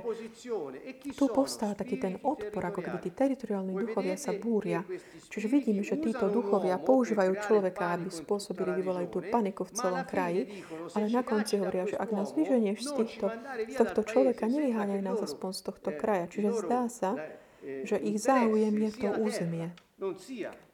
tu 1.14 1.24
povstáva 1.34 1.74
taký 1.74 1.98
ten 1.98 2.14
odpor, 2.22 2.62
ako 2.62 2.78
keby 2.78 3.02
tí 3.02 3.10
teritoriálni 3.10 3.74
duchovia 3.74 4.14
sa 4.14 4.30
búria. 4.30 4.86
Čiže 5.26 5.50
vidíme, 5.50 5.82
že 5.82 5.98
títo 5.98 6.30
duchovia 6.30 6.78
používajú 6.78 7.34
človeka, 7.42 7.98
aby 7.98 8.14
spôsobili, 8.14 8.78
vyvolajú 8.78 9.08
tú 9.10 9.20
paniku 9.26 9.66
v 9.66 9.74
celom 9.74 10.06
kraji, 10.06 10.62
ale 10.94 11.10
na 11.10 11.26
konci 11.26 11.58
hovoria, 11.58 11.90
že 11.90 11.98
ak 11.98 12.10
nás 12.14 12.30
vyženieš 12.30 12.78
z, 12.86 12.90
týchto, 13.02 13.26
z 13.66 13.74
tohto 13.74 14.00
človeka, 14.06 14.46
nevyháňaj 14.46 15.02
nás 15.02 15.18
aspoň 15.18 15.50
z 15.50 15.62
tohto 15.66 15.90
kraja. 15.98 16.30
Čiže 16.30 16.50
zdá 16.62 16.86
sa, 16.86 17.18
že 17.64 17.98
ich 17.98 18.22
záujem 18.22 18.70
je 18.70 18.90
to 18.94 19.08
územie. 19.18 19.74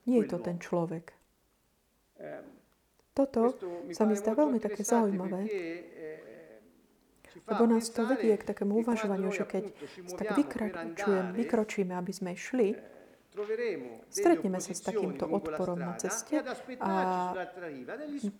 Nie 0.05 0.23
je 0.23 0.29
to 0.29 0.39
ten 0.45 0.61
človek. 0.61 1.17
Toto 3.11 3.53
sa 3.91 4.07
mi 4.07 4.15
zdá 4.15 4.39
veľmi 4.39 4.63
také 4.63 4.87
zaujímavé, 4.87 5.41
lebo 7.47 7.63
nás 7.67 7.89
to 7.91 8.05
vedie 8.07 8.37
k 8.37 8.45
takému 8.45 8.83
uvažovaniu, 8.85 9.31
že 9.33 9.45
keď 9.49 9.65
tak 10.19 10.29
vykračujem, 10.37 11.27
vykročíme, 11.37 11.93
aby 11.97 12.13
sme 12.13 12.33
šli, 12.37 12.77
stretneme 14.11 14.59
sa 14.59 14.75
s 14.75 14.83
takýmto 14.83 15.23
odporom 15.31 15.79
na 15.79 15.95
ceste 15.95 16.43
a 16.83 16.93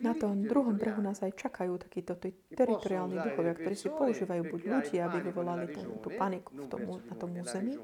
na 0.03 0.13
tom 0.19 0.43
druhom 0.43 0.75
brehu 0.75 0.99
nás 0.99 1.23
aj 1.23 1.39
čakajú 1.39 1.79
takíto 1.79 2.19
teritoriálni 2.51 3.23
duchovia, 3.23 3.55
ktorí 3.55 3.77
si 3.79 3.89
používajú 3.89 4.43
buď 4.51 4.61
ľudí, 4.67 4.97
aby 4.99 5.19
vyvolali 5.31 5.71
tú, 5.71 5.81
tú 6.03 6.11
paniku 6.19 6.51
v 6.59 6.67
tom, 6.67 6.83
na 7.07 7.15
tom 7.15 7.31
území, 7.39 7.79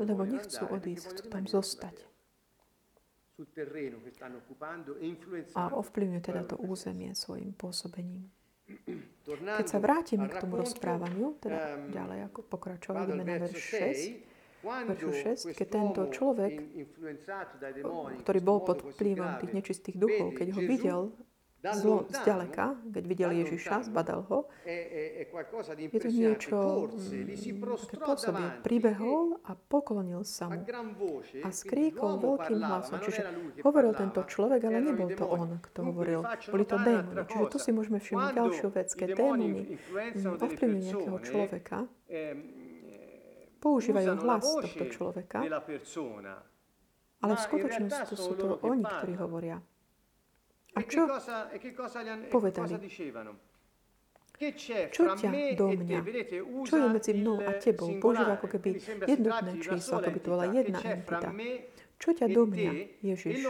lebo 0.00 0.22
nechcú 0.24 0.64
odísť, 0.64 1.04
chcú 1.12 1.24
tam 1.28 1.44
zostať. 1.44 1.96
A 5.58 5.62
ovplyvňujú 5.74 6.22
teda 6.22 6.42
to 6.46 6.56
územie 6.56 7.12
svojim 7.18 7.50
pôsobením. 7.52 8.30
Keď 9.40 9.66
sa 9.66 9.78
vrátime 9.82 10.26
k 10.30 10.34
tomu 10.38 10.60
rozprávaniu, 10.60 11.38
teda 11.42 11.90
ďalej 11.90 12.18
ako 12.30 12.40
pokračovať, 12.46 13.04
ideme 13.10 13.24
na 13.24 13.36
verš 13.42 13.58
6, 13.58 14.34
veršu 14.64 15.10
6, 15.50 15.58
keď 15.58 15.66
tento 15.68 16.02
človek, 16.08 16.52
ktorý 18.24 18.40
bol 18.40 18.58
pod 18.64 18.84
vplyvom 18.94 19.42
tých 19.42 19.52
nečistých 19.52 19.96
duchov, 19.98 20.34
keď 20.38 20.48
ho 20.56 20.60
videl 20.64 21.00
zlo 21.72 22.04
zďaleka, 22.12 22.76
keď 22.92 23.04
videl 23.08 23.30
Ježiša, 23.32 23.88
zbadal 23.88 24.26
ho. 24.28 24.38
Je 24.68 26.00
to 26.02 26.10
niečo 26.12 26.58
mm, 26.92 27.88
také 27.88 27.96
pôsobie. 27.96 28.46
Pribehol 28.60 29.40
a 29.46 29.56
poklonil 29.56 30.26
sa 30.28 30.52
mu 30.52 30.60
a 31.40 31.48
skríkol 31.48 32.20
veľkým 32.20 32.60
hlasom. 32.60 33.00
Čiže 33.00 33.22
hovoril 33.64 33.96
tento 33.96 34.20
človek, 34.28 34.60
ale 34.68 34.84
nebol 34.84 35.08
to 35.16 35.24
on, 35.24 35.62
kto 35.64 35.80
hovoril. 35.88 36.20
Boli 36.52 36.64
to 36.68 36.76
démoni. 36.76 37.24
Čiže 37.24 37.44
tu 37.48 37.56
si 37.56 37.70
môžeme 37.72 37.96
všimnúť 37.96 38.32
ďalšiu 38.36 38.68
vec, 38.74 38.88
keď 38.92 39.08
démoni 39.16 39.78
mm, 39.80 40.42
ovplyvňujú 40.42 41.14
nejakého 41.14 41.18
človeka, 41.30 41.78
používajú 43.60 44.12
hlas 44.26 44.44
tohto 44.44 44.84
človeka, 44.90 45.38
ale 47.24 47.32
v 47.36 47.40
skutočnosti 47.40 48.14
sú 48.16 48.32
to 48.36 48.58
oni, 48.60 48.84
ktorí 48.84 49.14
hovoria. 49.16 49.56
A 50.74 50.80
čo 50.82 51.06
povedali? 52.30 52.74
Čo 54.90 55.02
ťa 55.14 55.30
do 55.54 55.66
mňa? 55.70 55.98
Čo 56.66 56.74
je 56.74 56.88
medzi 56.90 57.12
mnou 57.14 57.38
a 57.38 57.54
tebou? 57.62 57.86
Používa 58.02 58.34
ako 58.34 58.46
keby 58.58 58.82
jednotné 59.06 59.62
číslo, 59.62 60.02
ako 60.02 60.10
by 60.10 60.18
to 60.18 60.28
bola 60.34 60.44
jedna 60.50 60.78
entita. 60.82 61.28
Čo 61.98 62.10
ťa 62.12 62.26
do 62.28 62.44
mňa, 62.44 62.72
Ježiš? 63.00 63.48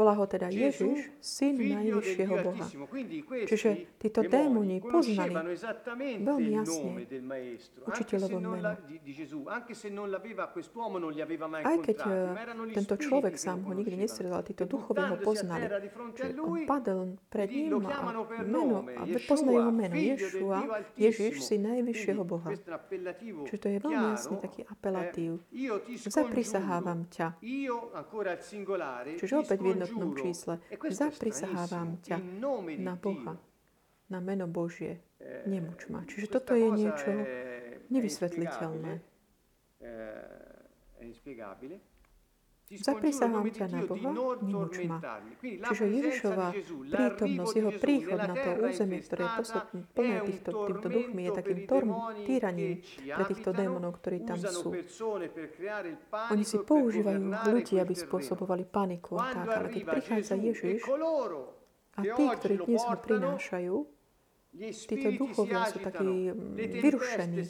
Volá 0.00 0.14
ho 0.16 0.24
teda 0.24 0.48
Ježiš, 0.48 1.10
syn 1.20 1.58
najvyššieho 1.58 2.34
Boha. 2.40 2.66
Čiže 3.44 3.70
títo 4.00 4.24
démoni 4.24 4.80
poznali 4.80 5.34
veľmi 6.22 6.50
jasne 6.54 6.90
učiteľovo 7.84 8.38
meno. 8.40 8.72
Aj 11.58 11.76
keď 11.82 11.98
eh, 12.08 12.32
tento 12.72 12.94
človek 12.96 13.34
sám 13.36 13.68
ho 13.68 13.72
nikdy 13.76 13.96
nestredal, 14.00 14.40
títo 14.46 14.64
duchovia 14.64 15.12
ho 15.12 15.16
poznali. 15.20 15.68
Čiže 16.16 16.40
on 16.40 16.64
padol 16.64 17.20
pred 17.28 17.52
ním 17.52 17.84
a 17.84 18.00
meno, 18.44 18.86
a 18.86 19.02
poznajú 19.28 19.60
ho 19.68 19.72
meno 19.74 19.94
Ješua, 19.98 20.58
Ježiš, 20.96 21.44
syn 21.44 21.68
najvyššieho 21.68 22.22
Boha. 22.24 22.54
Čiže 23.44 23.58
to 23.60 23.66
je 23.68 23.78
veľmi 23.82 24.06
jasný 24.14 24.36
taký 24.40 24.60
apelatív. 24.64 25.30
Zaprisahávam 26.08 27.04
ťa. 27.12 27.36
Čiže 29.16 29.34
opäť 29.40 29.58
v 29.64 29.68
jednotnom 29.72 30.10
čísle. 30.14 30.60
Zaprisahávam 30.92 31.96
ťa 32.04 32.16
na 32.78 32.94
Boha, 32.94 33.34
na 34.12 34.18
meno 34.20 34.46
Božie. 34.46 35.00
Eh, 35.18 35.48
Nemuč 35.48 35.88
ma. 35.90 36.04
Čiže 36.04 36.26
toto 36.28 36.52
je 36.54 36.68
niečo 36.70 37.10
nevysvetliteľné. 37.88 38.92
Zaprisahám 42.68 43.48
ťa 43.48 43.66
na 43.72 43.80
Boha, 43.88 44.10
nemuč 44.44 44.76
ma. 44.84 45.00
Čiže 45.40 45.84
Ježišova 45.88 46.52
prítomnosť, 46.92 47.54
jeho 47.56 47.72
príchod 47.80 48.20
na 48.20 48.36
to 48.36 48.50
územie, 48.60 49.00
ktoré 49.00 49.24
je 49.24 49.32
posledný, 49.40 49.80
plné 49.96 50.16
týchto, 50.28 50.50
týmto 50.68 50.88
duchmi, 50.92 51.20
je 51.24 51.32
takým 51.32 51.60
torm, 51.64 51.90
týraním 52.28 52.84
pre 53.00 53.24
týchto 53.24 53.50
démonov, 53.56 53.96
ktorí 54.04 54.28
tam 54.28 54.36
sú. 54.36 54.76
Oni 56.28 56.44
si 56.44 56.58
používajú 56.60 57.20
ľudí, 57.48 57.80
aby 57.80 57.94
spôsobovali 57.96 58.68
paniku 58.68 59.16
a 59.16 59.32
tak, 59.32 59.48
ale 59.48 59.68
keď 59.72 59.82
prichádza 59.88 60.34
Ježiš 60.36 60.84
a 61.98 62.00
tí, 62.04 62.24
ktorí 62.28 62.54
dnes 62.68 62.84
ho 62.84 62.96
prinášajú, 63.00 63.97
Títo 64.58 65.08
duchovia 65.14 65.70
sú 65.70 65.78
takí 65.78 66.34
mm, 66.34 66.58
vyrušení, 66.82 67.42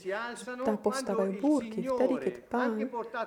tam 0.61 0.77
postávajú 0.77 1.33
búrky. 1.41 1.81
Vtedy, 1.81 2.15
keď 2.21 2.35
Pán, 2.53 2.77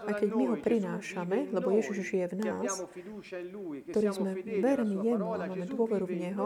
aj 0.06 0.13
keď 0.22 0.30
my 0.38 0.44
ho 0.54 0.56
prinášame, 0.62 1.38
lebo 1.50 1.74
Ježiš 1.74 1.98
žije 2.06 2.26
v 2.30 2.36
nás, 2.46 2.86
ktorí 3.89 4.08
sme 4.13 4.32
verní 4.38 5.02
Jemu 5.02 5.28
a 5.34 5.38
máme 5.50 5.65
dôveru 5.65 6.06
v 6.06 6.15
Neho, 6.30 6.46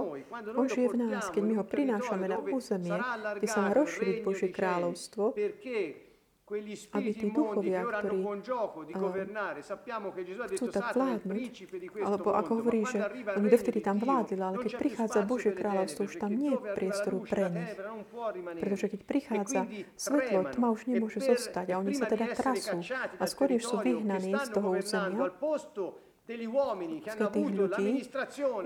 On 0.55 0.67
žije 0.67 0.87
v 0.95 0.97
nás. 1.03 1.27
Keď 1.27 1.43
my 1.43 1.53
ho 1.59 1.65
prinášame 1.67 2.25
na 2.31 2.39
územie, 2.39 2.95
kde 3.41 3.47
sa 3.51 3.59
má 3.67 3.71
rozšíriť 3.75 4.17
Božie 4.23 4.49
kráľovstvo, 4.55 5.35
aby 6.93 7.09
tí 7.09 7.33
duchovia, 7.33 7.81
ktorí 7.81 8.21
chcú 10.53 10.65
tak 10.69 10.93
vládnuť, 10.93 11.41
alebo 12.05 12.29
ako 12.37 12.51
hovorí, 12.61 12.85
že 12.85 13.01
oni 13.33 13.47
dovtedy 13.49 13.81
tam 13.81 13.97
vládli, 13.97 14.37
ale 14.37 14.61
keď 14.61 14.77
prichádza 14.77 15.25
Božie 15.25 15.57
kráľovstvo, 15.57 16.05
už 16.05 16.21
tam 16.21 16.37
nie 16.37 16.53
je 16.53 16.59
priestoru 16.77 17.17
pre 17.25 17.49
nich. 17.49 17.73
Pretože 18.61 18.85
keď 18.93 19.01
prichádza 19.09 19.61
svetlo, 19.97 20.45
tma 20.53 20.69
už 20.69 20.85
nemôže 20.85 21.17
zostať 21.17 21.73
a 21.73 21.81
oni 21.81 21.97
sa 21.97 22.05
teda 22.05 22.29
trasú. 22.37 22.77
A 23.17 23.25
skôr, 23.25 23.49
sú 23.57 23.81
vyhnaní 23.81 24.37
z 24.37 24.47
toho 24.53 24.77
územia, 24.77 25.33
tých 27.29 27.49
ľudí, 27.53 27.89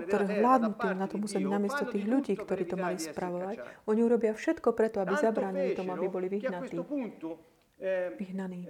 ktorí 0.08 0.26
vládnu 0.40 0.72
tým 0.80 0.96
na 0.96 1.06
tom 1.08 1.20
území, 1.28 1.44
namiesto 1.44 1.84
tých 1.88 2.08
ľudí, 2.08 2.32
ktorí 2.36 2.64
to 2.64 2.76
mali 2.80 2.96
spravovať, 2.96 3.84
oni 3.84 4.00
urobia 4.00 4.32
všetko 4.32 4.72
preto, 4.72 5.04
aby 5.04 5.12
zabránili 5.20 5.76
tomu, 5.76 5.92
aby 5.92 6.08
boli 6.08 6.32
vyhnatí 6.32 6.80
vyhnaní. 8.16 8.68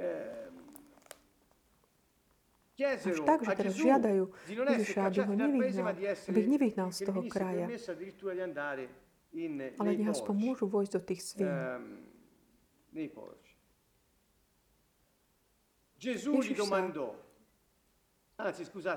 Až 2.80 3.20
tak, 3.28 3.44
že 3.44 3.52
teraz 3.60 3.76
žiadajú 3.76 4.24
Ježiša, 4.48 5.12
aby 5.12 5.20
ho 5.20 5.34
nevyhnal, 5.36 5.92
aby 6.00 6.38
ich 6.40 6.48
nevyhnal 6.48 6.88
z 6.88 7.04
toho 7.04 7.20
kraja. 7.28 7.68
Ale 9.76 9.90
nech 10.00 10.08
aspoň 10.08 10.34
môžu 10.40 10.64
vojsť 10.64 10.92
do 10.96 11.00
tých 11.04 11.20
svín. 11.20 11.52
Ježiš 16.00 16.56
sa... 16.64 16.88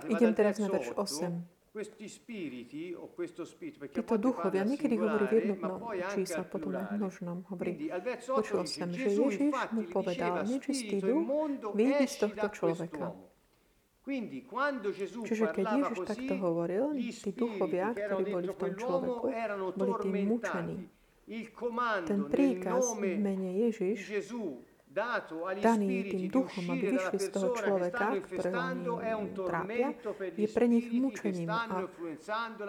Idem 0.08 0.32
teraz 0.32 0.56
na 0.63 0.71
verš 0.71 0.95
8. 0.95 1.43
Títo 3.94 4.16
duchovia 4.22 4.62
niekedy 4.62 4.94
hovorí 4.94 5.26
v 5.26 5.34
jednotnom 5.42 5.82
čísle, 6.14 6.46
potom 6.46 6.78
aj 6.78 6.86
v 6.86 6.94
množnom. 7.02 7.38
Hovorí, 7.50 7.90
počul 8.30 8.70
som, 8.70 8.94
že 8.94 9.10
Ježiš 9.10 9.50
mu 9.74 9.82
povedal, 9.90 10.46
nečistý 10.46 11.02
duch, 11.02 11.26
vyjdi 11.74 12.06
z 12.06 12.16
tohto 12.22 12.48
človeka. 12.54 13.18
Čiže 15.26 15.46
keď 15.50 15.66
Ježiš 15.82 16.00
takto 16.06 16.34
hovoril, 16.38 16.94
tí 16.94 17.32
duchovia, 17.34 17.98
ktorí 17.98 18.24
boli 18.30 18.48
v 18.54 18.58
tom 18.60 18.74
človeku, 18.78 19.26
boli 19.74 19.94
tým 19.98 20.16
mučení. 20.30 20.78
Ten 22.06 22.22
príkaz 22.30 23.00
mene 23.02 23.50
Ježiš 23.66 23.98
daný 25.60 26.13
tým 26.13 26.23
duchom, 26.29 26.65
aby 26.69 26.86
vyšli 26.93 27.17
z 27.17 27.27
toho 27.34 27.49
človeka, 27.58 28.06
ktorého 28.21 28.62
oni 28.93 29.32
trápia, 29.34 29.88
je 30.38 30.47
pre 30.47 30.65
nich 30.69 30.88
mučením 30.93 31.49
a 31.49 31.89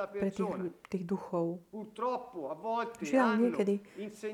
pre 0.08 0.30
tých, 0.32 0.52
tých 0.88 1.04
duchov. 1.04 1.60
Žiaľ, 3.04 3.30
niekedy 3.38 3.74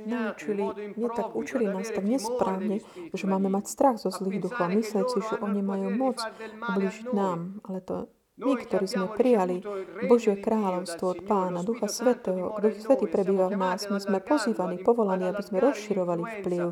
naučili, 0.07 0.65
nie 0.95 1.09
tak 1.11 1.35
učili 1.35 1.65
nás 1.67 1.91
tak 1.91 2.07
nesprávne, 2.07 2.79
že 3.11 3.25
máme 3.27 3.51
mať 3.51 3.65
strach 3.67 3.97
zo 3.99 4.15
zlých 4.15 4.47
duchov, 4.47 4.71
myslieť 4.71 5.07
si, 5.11 5.19
že 5.21 5.35
oni 5.43 5.61
majú 5.61 5.89
moc 5.91 6.23
oblížiť 6.71 7.09
nám, 7.11 7.59
ale 7.67 7.83
to 7.83 7.97
my, 8.41 8.57
ktorí 8.57 8.87
sme 8.89 9.07
prijali 9.13 9.61
Božie 10.09 10.33
kráľovstvo 10.41 11.13
od 11.13 11.21
Pána, 11.29 11.61
Ducha 11.61 11.93
Svetého, 11.93 12.57
Duch 12.57 12.81
Svetý 12.81 13.05
prebýva 13.05 13.53
v 13.53 13.61
nás, 13.61 13.85
my 13.93 14.01
sme 14.01 14.25
pozývaní, 14.25 14.81
povolaní, 14.81 15.29
aby 15.29 15.43
sme 15.45 15.61
rozširovali 15.61 16.41
vplyv 16.41 16.65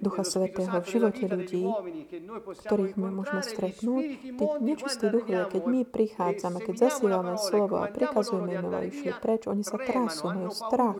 Ducha 0.00 0.24
Svetého 0.24 0.72
v 0.80 0.86
živote 0.88 1.24
ľudí, 1.28 1.68
ktorých 2.64 2.96
my 2.96 3.08
môžeme 3.12 3.42
stretnúť. 3.44 4.04
Tí 4.24 4.46
nečistí 4.64 5.06
duchovia, 5.12 5.44
keď 5.52 5.62
my 5.68 5.80
prichádzame, 5.84 6.58
keď 6.64 6.88
zasívame 6.88 7.36
slovo 7.36 7.84
a 7.84 7.92
prikazujeme 7.92 8.56
im, 8.56 8.72
aby 8.72 8.88
išli 8.88 9.12
preč, 9.20 9.44
oni 9.44 9.60
sa 9.60 9.76
trású, 9.76 10.32
majú 10.32 10.48
strach 10.48 10.96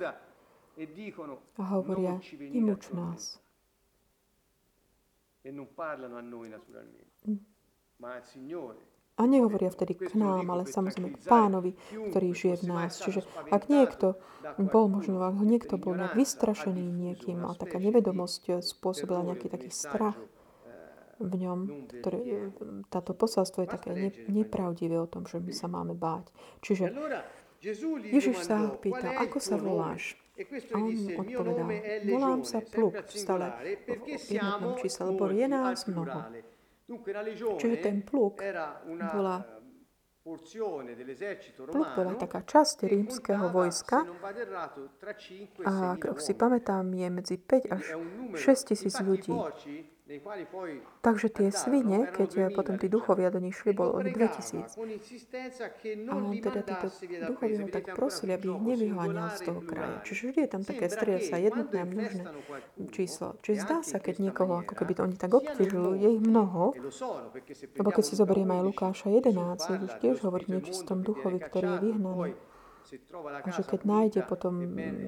a 1.57 1.63
hovoria, 1.73 2.21
nemúč 2.53 2.91
nás. 2.93 3.41
E 5.45 5.53
non 5.53 5.69
parlano 5.77 6.17
a 6.17 6.23
noi 6.25 6.49
naturalmente, 6.49 7.29
mm. 7.29 7.37
ma 8.01 8.17
al 8.17 8.25
Signore 8.25 8.94
a 9.14 9.22
nehovoria 9.31 9.70
vtedy 9.70 9.94
k 9.94 10.11
nám, 10.18 10.50
ale 10.50 10.66
samozrejme 10.66 11.14
k 11.14 11.18
pánovi, 11.22 11.79
ktorý 12.11 12.35
žije 12.35 12.57
v 12.62 12.64
nás. 12.66 12.98
Čiže 12.98 13.22
ak 13.55 13.70
niekto 13.70 14.18
bol 14.59 14.90
možno, 14.90 15.22
ak 15.22 15.38
niekto 15.38 15.79
bol 15.79 15.94
nejak 15.94 16.18
vystrašený 16.18 16.83
niekým 16.83 17.46
a 17.46 17.55
taká 17.55 17.79
nevedomosť 17.79 18.59
spôsobila 18.59 19.22
nejaký 19.22 19.46
taký 19.46 19.70
strach 19.70 20.18
v 21.22 21.33
ňom, 21.46 21.59
ktoré, 22.03 22.50
táto 22.90 23.14
posolstvo 23.14 23.62
je 23.62 23.70
také 23.70 23.94
ne, 23.94 24.11
nepravdivé 24.27 24.98
o 24.98 25.07
tom, 25.07 25.31
že 25.31 25.38
my 25.38 25.55
sa 25.55 25.70
máme 25.70 25.94
báť. 25.94 26.35
Čiže 26.59 26.90
Ježiš 28.11 28.44
sa 28.44 28.66
ho 28.66 28.68
pýta, 28.77 29.14
ako 29.22 29.38
sa 29.38 29.55
voláš? 29.55 30.18
A 30.74 30.83
on 30.83 30.90
mu 30.90 31.14
odpovedal, 31.22 31.70
volám 32.11 32.42
sa 32.42 32.59
pluk, 32.59 32.98
stále 33.07 33.55
v 33.87 34.27
jednotnom 34.27 34.74
čísle, 34.83 35.07
lebo 35.07 35.31
je 35.31 35.46
nás 35.46 35.87
mnoho. 35.87 36.35
Čiže 37.59 37.77
ten 37.81 38.05
pluk 38.05 38.40
bola 39.12 39.37
Pluk 41.68 41.88
bola 41.92 42.16
taká 42.16 42.40
časť 42.40 42.88
rímskeho 42.88 43.53
vojska 43.53 44.09
a 45.68 46.01
ak 46.01 46.16
si 46.16 46.33
pamätám, 46.33 46.88
je 46.97 47.09
medzi 47.12 47.37
5 47.37 47.77
až 47.77 47.85
6 48.33 48.73
tisíc 48.73 48.97
ľudí. 49.05 49.37
Takže 51.01 51.33
tie 51.33 51.49
svine, 51.49 52.05
keď 52.12 52.53
potom 52.53 52.77
tí 52.77 52.93
duchovia 52.93 53.33
do 53.33 53.40
nich 53.40 53.57
šli, 53.57 53.73
bolo 53.73 53.97
od 53.97 54.05
2000. 54.05 54.69
A 56.12 56.14
teda 56.45 56.61
títo 56.61 56.87
duchovia 57.33 57.64
ho 57.64 57.69
tak 57.73 57.88
prosili, 57.97 58.37
aby 58.37 58.53
ich 58.53 58.64
nevyháňal 58.69 59.33
z 59.33 59.40
toho 59.49 59.64
kraja. 59.64 60.05
Čiže 60.05 60.21
vždy 60.29 60.40
je 60.45 60.51
tam 60.53 60.61
také 60.61 60.93
sa 60.93 61.40
jednotné 61.40 61.79
a 61.81 61.87
množné 61.88 62.23
číslo. 62.93 63.40
Čiže 63.40 63.64
zdá 63.64 63.81
sa, 63.81 63.97
keď 63.97 64.29
niekoho, 64.29 64.61
ako 64.61 64.77
keby 64.77 64.93
to 64.93 65.09
oni 65.09 65.17
tak 65.17 65.33
obťažujú, 65.33 65.97
je 65.97 66.09
ich 66.21 66.23
mnoho, 66.23 66.77
lebo 67.81 67.88
keď 67.88 68.05
si 68.05 68.14
zoberieme 68.21 68.61
aj 68.61 68.64
Lukáša 68.77 69.09
11, 69.09 69.88
už 69.88 69.93
tiež 70.05 70.21
hovorí 70.21 70.45
o 70.53 70.61
nečistom 70.61 71.01
duchovi, 71.01 71.40
ktorý 71.40 71.81
je 71.81 71.81
vyhnaný 71.81 72.37
a 73.43 73.49
že 73.51 73.63
keď 73.67 73.81
nájde 73.85 74.21
potom 74.29 74.61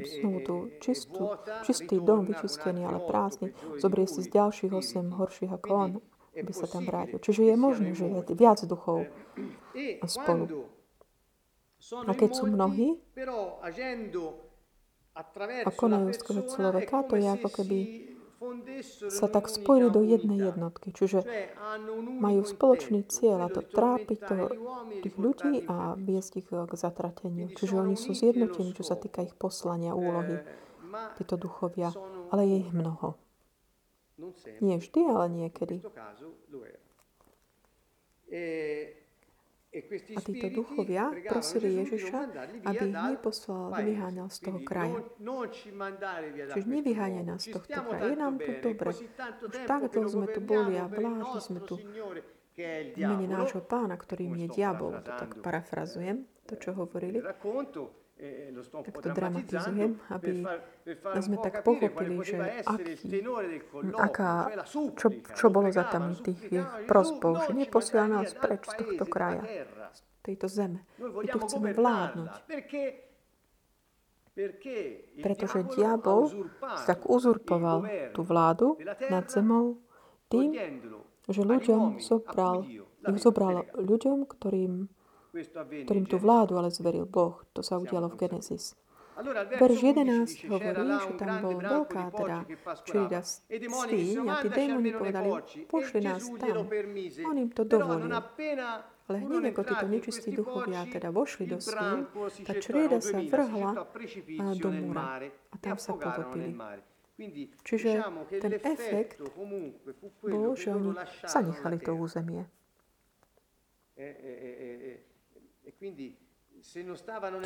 znovu 0.03 0.38
tú 0.42 0.55
čistú, 0.83 1.37
čistý 1.62 2.01
dom, 2.03 2.27
vyčistený, 2.27 2.83
ale 2.87 3.05
prázdny, 3.05 3.53
zobrie 3.79 4.07
si 4.09 4.25
z 4.25 4.33
ďalších 4.33 4.72
8 4.72 5.18
horších 5.18 5.53
ako 5.53 5.70
on, 5.72 5.90
aby 6.37 6.53
sa 6.53 6.66
tam 6.68 6.85
vrátil. 6.85 7.20
Čiže 7.20 7.53
je 7.53 7.57
možné, 7.57 7.88
že 7.94 8.07
je 8.09 8.20
viac 8.35 8.61
duchov 8.64 9.09
spolu. 10.09 10.66
A 12.07 12.12
keď 12.16 12.31
sú 12.35 12.44
mnohí 12.51 12.99
a 15.16 15.70
konajú 15.70 16.11
skôr 16.16 16.44
človeka, 16.44 17.07
to 17.07 17.14
je 17.16 17.29
ako 17.31 17.49
keby 17.62 17.79
sa 19.09 19.27
tak 19.33 19.49
spojili 19.49 19.88
do 19.88 20.05
jednej 20.05 20.53
jednotky. 20.53 20.92
Čiže 20.92 21.25
majú 22.20 22.44
spoločný 22.44 23.09
cieľ 23.09 23.49
a 23.49 23.53
to 23.53 23.64
trápiť 23.64 24.18
to, 24.29 24.37
tých 25.03 25.16
ľudí 25.16 25.64
a 25.66 25.96
viesť 25.96 26.44
ich 26.44 26.49
k 26.49 26.72
zatrateniu. 26.72 27.49
Čiže 27.53 27.81
oni 27.81 27.96
sú 27.96 28.12
zjednotení, 28.12 28.77
čo 28.77 28.85
sa 28.85 28.96
týka 28.96 29.25
ich 29.25 29.35
poslania, 29.35 29.96
úlohy, 29.96 30.40
títo 31.16 31.40
duchovia. 31.40 31.92
Ale 32.33 32.42
je 32.44 32.57
ich 32.66 32.72
mnoho. 32.72 33.16
Nie 34.64 34.81
vždy, 34.81 35.01
ale 35.07 35.27
niekedy. 35.29 35.85
A 40.16 40.20
títo 40.24 40.46
duchovia 40.48 41.12
prosili 41.28 41.84
Ježiša, 41.84 42.20
aby 42.64 42.84
ich 42.88 42.96
neposlal, 42.96 43.76
nevyháňal 43.76 44.28
z 44.32 44.38
toho 44.40 44.58
kraja. 44.64 45.00
Čiže 46.56 46.66
nevyháňaj 46.66 47.24
nás 47.28 47.40
z 47.44 47.52
tohto 47.52 47.80
kraja. 47.84 48.08
Je 48.08 48.16
nám 48.16 48.34
tu 48.40 48.50
dobre. 48.62 48.88
Už 48.88 49.04
tak 49.68 49.82
dlho 49.92 50.08
sme 50.08 50.26
tu 50.32 50.40
boli 50.40 50.80
a 50.80 50.88
vládli 50.88 51.40
sme 51.44 51.60
tu 51.60 51.76
v 51.76 52.96
mene 52.96 53.26
nášho 53.28 53.60
pána, 53.60 54.00
ktorým 54.00 54.32
je 54.46 54.48
diabol. 54.48 54.96
To 55.04 55.12
tak 55.12 55.44
parafrazujem, 55.44 56.24
to, 56.48 56.56
čo 56.56 56.72
hovorili. 56.72 57.20
Eh, 58.16 58.48
tak 58.72 58.96
to 58.96 59.09
dramatizujem, 59.12 60.00
aby 60.09 60.40
sme 61.20 61.37
tak 61.37 61.61
pochopili, 61.61 62.16
že 62.24 62.64
aký, 62.64 63.20
aká, 63.92 64.64
čo, 64.96 65.12
čo 65.37 65.46
bolo 65.52 65.68
za 65.68 65.85
tam 65.85 66.16
tých 66.16 66.40
prosbov, 66.88 67.44
že 67.44 67.52
neposiela 67.52 68.09
nás 68.09 68.33
preč 68.33 68.72
z 68.72 68.74
tohto 68.81 69.05
kraja, 69.05 69.44
z 69.92 70.00
tejto 70.24 70.48
zeme. 70.48 70.81
My 70.96 71.29
tu 71.29 71.38
chceme 71.44 71.76
vládnuť. 71.76 72.33
Pretože 75.20 75.59
diabol 75.76 76.48
tak 76.88 77.05
uzurpoval 77.05 77.85
tú 78.16 78.24
vládu 78.24 78.81
nad 79.12 79.29
zemou 79.29 79.76
tým, 80.33 80.57
že 81.29 81.44
ľuďom 81.44 82.00
zobral, 82.00 82.64
ich 83.12 83.20
zobral 83.20 83.68
ľuďom, 83.76 84.24
ktorým 84.24 84.88
ktorým 85.85 86.07
tú 86.07 86.16
vládu 86.16 86.57
ale 86.57 86.72
zveril 86.72 87.05
Boh. 87.05 87.44
To 87.53 87.61
sa 87.61 87.77
udialo 87.77 88.09
v 88.12 88.27
Genesis. 88.27 88.77
Verš 89.57 89.81
11 89.81 90.53
hovorí, 90.53 90.92
že 91.01 91.12
tam 91.16 91.40
bol 91.40 91.57
veľká 91.57 92.05
teda 92.12 92.38
črida 92.85 93.25
svíň 93.25 94.29
a 94.29 94.44
tí 94.44 94.49
démoni 94.53 94.92
povedali, 94.92 95.31
pošli 95.72 96.05
nás 96.05 96.29
tam. 96.37 96.68
On 97.25 97.37
im 97.40 97.49
to 97.49 97.64
dovolil. 97.64 98.12
Ale 99.07 99.16
hneď 99.22 99.55
ako 99.55 99.62
títo 99.64 99.87
nečistí 99.88 100.31
duchovia 100.37 100.85
teda 100.90 101.09
vošli 101.14 101.49
do 101.49 101.57
svíň, 101.57 101.99
tá 102.44 102.53
črieda 102.61 103.01
sa 103.01 103.22
vrhla 103.25 103.88
do 104.59 104.68
mora 104.68 105.25
a 105.25 105.57
tam 105.64 105.81
sa 105.81 105.96
potopili. 105.96 106.53
Čiže 107.64 108.05
ten 108.37 108.53
efekt 108.61 109.25
bol, 110.20 110.53
že 110.53 110.77
oni 110.77 110.92
zanechali 111.25 111.81
to 111.81 111.96
územie. 111.96 112.44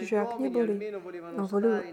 Čiže 0.00 0.16
ak 0.22 0.38
neboli, 0.38 0.78
no, 1.34 1.44
voli, 1.44 1.92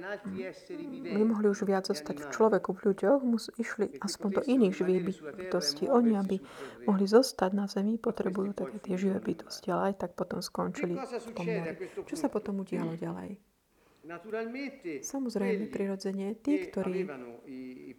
nemohli 1.11 1.47
už 1.49 1.65
viac 1.65 1.89
zostať 1.89 2.23
v 2.23 2.27
človeku, 2.29 2.77
v 2.77 2.79
ľuďoch, 2.93 3.19
mus, 3.25 3.49
išli 3.57 3.99
aspoň 3.99 4.29
do 4.31 4.41
iných 4.45 4.73
živých 4.77 5.01
bytostí. 5.35 5.89
Oni, 5.89 6.13
aby 6.13 6.37
mohli 6.85 7.05
zostať 7.09 7.51
na 7.57 7.65
zemi, 7.65 7.97
potrebujú 7.97 8.53
také 8.53 8.77
tie 8.79 8.95
živé 8.95 9.17
bytosti, 9.19 9.67
ale 9.73 9.91
aj 9.91 10.07
tak 10.07 10.11
potom 10.13 10.39
skončili 10.39 10.93
v 10.95 11.29
tom 11.33 11.45
mori. 11.45 11.73
Čo 12.05 12.15
sa 12.15 12.27
potom 12.29 12.61
udialo 12.61 12.93
ďalej? 13.05 13.41
Samozrejme, 15.03 15.67
prirodzene, 15.67 16.39
tí, 16.39 16.63
ktorí 16.63 17.11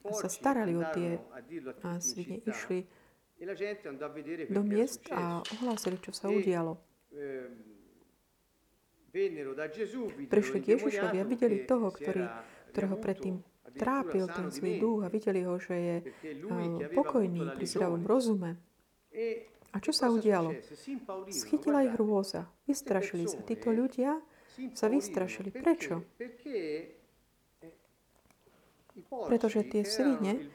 sa 0.08 0.32
starali 0.32 0.72
o 0.72 0.84
tie 0.94 1.20
svine, 2.00 2.40
išli 2.48 2.80
e 3.38 4.46
do 4.48 4.62
miest 4.64 5.04
a 5.12 5.44
ohlásili, 5.58 6.00
čo 6.00 6.16
sa 6.16 6.32
udialo. 6.32 6.80
Prišli 10.28 10.58
k 10.60 10.66
Ježišovi 10.76 11.16
a 11.16 11.24
videli 11.24 11.64
toho, 11.64 11.88
ktorý, 11.88 12.28
ktorého 12.72 12.96
predtým 13.00 13.40
trápil 13.76 14.28
ten 14.28 14.52
zlý 14.52 14.80
duch 14.80 15.04
a 15.04 15.12
videli 15.12 15.44
ho, 15.44 15.56
že 15.56 15.76
je 15.76 15.96
pokojný 16.92 17.56
pri 17.56 17.64
zdravom 17.64 18.04
rozume. 18.04 18.60
E 19.12 19.58
a 19.68 19.76
čo 19.84 19.92
sa 19.92 20.08
udialo? 20.08 20.56
Schytila 21.28 21.84
ich 21.84 21.92
hrôza. 21.96 22.48
Vystrašili 22.64 23.28
sa. 23.28 23.44
Títo 23.44 23.68
ľudia 23.68 24.16
sa 24.72 24.88
vystrašili. 24.88 25.52
Prečo? 25.52 26.08
Eh, 26.18 26.96
Pretože 29.08 29.62
tie 29.68 29.84
svine, 29.84 30.50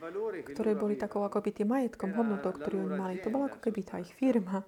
ktoré 0.50 0.76
boli 0.76 1.00
takou 1.00 1.24
akoby 1.24 1.64
tým 1.64 1.72
majetkom, 1.72 2.12
hodnotou, 2.12 2.52
ktorú 2.52 2.90
oni 2.90 2.96
mali, 3.00 3.16
to 3.24 3.32
bola 3.32 3.48
ako 3.48 3.64
keby 3.64 3.82
tá 3.86 4.04
ich 4.04 4.12
firma 4.18 4.66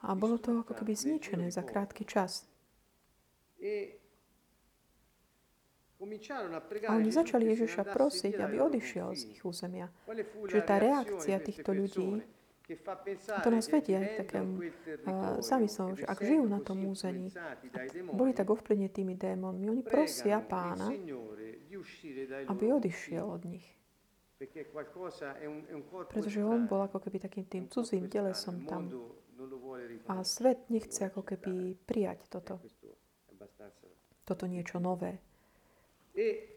a 0.00 0.16
bolo 0.16 0.40
to 0.40 0.64
ako 0.64 0.72
keby 0.72 0.96
zničené 0.96 1.52
za 1.52 1.60
krátky 1.60 2.08
čas. 2.08 2.48
A 6.88 6.96
oni 6.96 7.12
začali 7.12 7.44
Ježiša 7.52 7.84
prosiť, 7.84 8.40
aby 8.40 8.56
odišiel 8.56 9.12
z 9.12 9.36
ich 9.36 9.44
územia. 9.44 9.92
Čiže 10.48 10.62
tá 10.64 10.80
reakcia 10.80 11.36
týchto 11.44 11.76
ľudí, 11.76 12.24
to 13.44 13.48
nás 13.52 13.68
vedie 13.68 14.00
aj 14.00 14.24
takému 14.24 14.64
zamyslom, 15.44 16.00
že 16.00 16.08
ak 16.08 16.24
žijú 16.24 16.48
na 16.48 16.64
tom 16.64 16.88
území, 16.88 17.28
boli 18.16 18.32
tak 18.32 18.48
ovplyvnení 18.48 18.88
tými 18.88 19.14
démonmi, 19.18 19.68
oni 19.68 19.82
prosia 19.84 20.40
pána, 20.40 20.88
aby 22.48 22.64
odišiel 22.72 23.26
od 23.26 23.42
nich. 23.44 23.66
Pretože 26.08 26.40
on 26.40 26.64
bol 26.64 26.80
ako 26.88 26.96
keby 26.96 27.20
takým 27.20 27.44
tým 27.44 27.64
cudzím 27.68 28.08
telesom 28.08 28.64
tam. 28.64 28.88
A 30.08 30.24
svet 30.24 30.68
nechce 30.68 31.06
ako 31.06 31.22
keby 31.22 31.78
prijať 31.86 32.28
toto. 32.28 32.60
Toto 34.24 34.44
niečo 34.46 34.78
nové. 34.78 35.18
E 36.10 36.50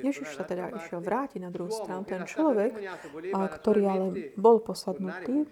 Ježiš 0.00 0.28
sa 0.34 0.42
teda 0.48 0.72
išiel 0.74 1.04
vrátiť 1.04 1.38
na 1.44 1.52
druhú 1.52 1.68
stranu. 1.68 2.02
Ten 2.08 2.24
človek, 2.24 2.72
ktorý 3.60 3.82
ale 3.84 4.06
bol 4.34 4.64
posadnutý, 4.64 5.44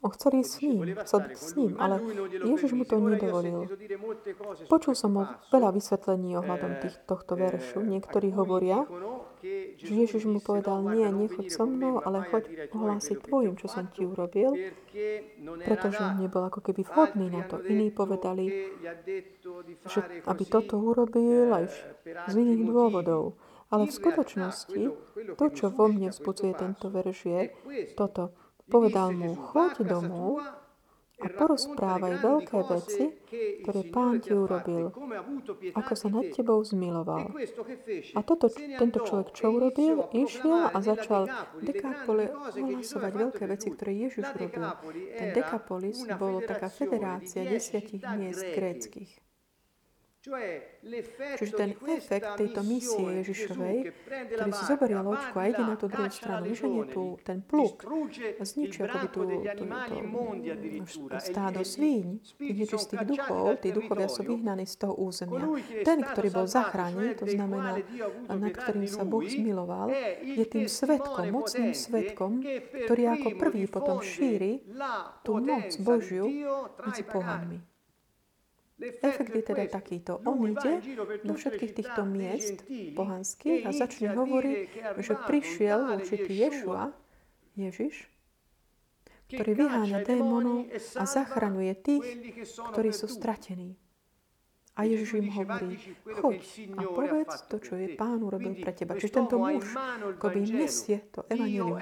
on 0.00 0.10
chcel 0.16 0.40
ísť 0.40 0.50
s 0.50 0.58
ním, 0.64 0.80
s 1.36 1.50
ním, 1.54 1.72
ale 1.76 2.00
Ježiš 2.48 2.72
mu 2.72 2.88
to 2.88 2.96
nedovolil. 2.96 3.68
Počul 4.66 4.96
som 4.96 5.14
veľa 5.52 5.70
vysvetlení 5.70 6.32
ohľadom 6.40 6.80
tých, 6.80 6.96
tohto 7.04 7.36
veršu. 7.36 7.84
Niektorí 7.84 8.32
hovoria, 8.32 8.88
že 9.78 9.92
Ježiš 9.92 10.24
mu 10.30 10.38
povedal, 10.38 10.82
nie, 10.86 11.06
nechoď 11.08 11.46
so 11.50 11.64
mnou, 11.66 12.00
ale 12.02 12.24
choď 12.30 12.72
ohlásiť 12.74 13.18
tvojim, 13.26 13.54
čo 13.58 13.66
som 13.66 13.90
ti 13.90 14.06
urobil, 14.06 14.54
pretože 15.66 16.00
on 16.00 16.20
nebol 16.22 16.46
ako 16.46 16.60
keby 16.62 16.82
vhodný 16.86 17.30
na 17.30 17.42
to. 17.46 17.58
Iní 17.64 17.90
povedali, 17.90 18.74
že 19.88 20.00
aby 20.26 20.44
toto 20.46 20.78
urobil 20.78 21.50
aj 21.52 21.64
z 22.04 22.34
iných 22.34 22.62
dôvodov. 22.68 23.38
Ale 23.72 23.90
v 23.90 23.96
skutočnosti 23.96 24.82
to, 25.34 25.44
čo 25.50 25.66
vo 25.74 25.90
mne 25.90 26.14
vzbudzuje 26.14 26.52
tento 26.54 26.86
verš 26.92 27.18
je 27.26 27.40
toto. 27.98 28.30
Povedal 28.64 29.12
mu, 29.12 29.34
choď 29.34 29.82
domov 29.84 30.40
a 31.24 31.28
porozprávaj 31.32 32.14
veľké 32.20 32.58
veci, 32.68 33.04
ktoré 33.64 33.80
Pán 33.88 34.20
ti 34.20 34.36
urobil, 34.36 34.92
ako 35.72 35.92
sa 35.96 36.12
nad 36.12 36.28
tebou 36.30 36.60
zmiloval. 36.60 37.32
A 38.12 38.20
toto, 38.20 38.52
tento 38.52 38.98
človek 39.00 39.32
čo 39.32 39.56
urobil? 39.56 40.12
Išiel 40.12 40.68
a 40.68 40.78
začal 40.84 41.26
Dekapole 41.64 42.28
ohlasovať 42.52 43.12
veľké 43.16 43.44
veci, 43.48 43.68
ktoré 43.72 43.92
Ježiš 43.96 44.36
urobil. 44.36 44.68
Ten 45.16 45.28
Dekapolis 45.32 46.04
bolo 46.20 46.44
taká 46.44 46.68
federácia 46.68 47.48
desiatich 47.48 48.04
miest 48.04 48.44
gréckých. 48.44 49.23
Čiže 50.24 51.52
ten 51.52 51.76
efekt 51.84 52.40
tejto 52.40 52.64
misie 52.64 53.20
Ježišovej, 53.20 53.76
ktorý 54.32 54.50
si 54.56 54.64
zoberie 54.64 54.96
loďku 54.96 55.36
a 55.36 55.44
ide 55.52 55.60
na 55.60 55.76
tú 55.76 55.84
druhú 55.92 56.08
stranu, 56.08 56.48
vyženie 56.48 56.84
tu 56.88 57.20
ten 57.20 57.44
pluk 57.44 57.84
a 58.40 58.42
zničí 58.42 58.88
ako 58.88 58.96
by 59.04 59.08
tú, 59.12 59.20
tú, 59.52 59.64
tú, 59.68 59.96
stádo 61.20 61.60
svíň, 61.60 62.24
tých 62.40 62.56
nečistých 62.56 63.04
duchov, 63.04 63.60
tí 63.60 63.68
duchovia 63.76 64.08
sú 64.08 64.24
vyhnaní 64.24 64.64
z 64.64 64.88
toho 64.88 64.96
územia. 64.96 65.44
Ten, 65.84 66.00
ktorý 66.00 66.28
bol 66.32 66.48
zachránený, 66.48 67.20
to 67.20 67.28
znamená, 67.28 67.84
nad 68.32 68.54
ktorým 68.56 68.88
sa 68.88 69.04
Boh 69.04 69.28
zmiloval, 69.28 69.92
je 70.24 70.44
tým 70.48 70.72
svetkom, 70.72 71.36
mocným 71.36 71.76
svetkom, 71.76 72.40
ktorý 72.88 73.02
ako 73.12 73.28
prvý 73.36 73.68
potom 73.68 74.00
šíri 74.00 74.64
tú 75.20 75.36
moc 75.36 75.68
Božiu 75.84 76.32
medzi 76.80 77.04
pohanmi. 77.04 77.73
Efekt 78.82 79.30
je 79.30 79.42
teda 79.46 79.70
takýto. 79.70 80.18
On 80.26 80.34
ide 80.50 80.82
do 81.22 81.38
všetkých 81.38 81.72
týchto 81.78 82.02
miest 82.02 82.66
pohanských 82.98 83.62
a 83.66 83.70
začne 83.70 84.10
hovoriť, 84.18 84.58
že 84.98 85.14
prišiel 85.14 85.94
určitý 85.94 86.32
Ješua, 86.42 86.90
Ježiš, 87.54 88.10
ktorý 89.30 89.52
vyháňa 89.54 89.98
démonov 90.02 90.66
a 90.98 91.04
zachraňuje 91.06 91.72
tých, 91.86 92.06
ktorí 92.74 92.90
sú 92.90 93.06
stratení. 93.06 93.78
A 94.74 94.90
Ježiš 94.90 95.22
im 95.22 95.30
hovorí, 95.30 95.78
choď 96.02 96.42
a 96.74 96.82
povedz 96.82 97.46
to, 97.46 97.62
čo 97.62 97.78
je 97.78 97.94
Pán 97.94 98.26
urobil 98.26 98.58
pre 98.58 98.74
teba. 98.74 98.98
Čiže 98.98 99.22
tento 99.22 99.38
muž 99.38 99.70
akoby 100.18 100.50
nesie 100.50 100.98
to 101.14 101.22
evanilium. 101.30 101.78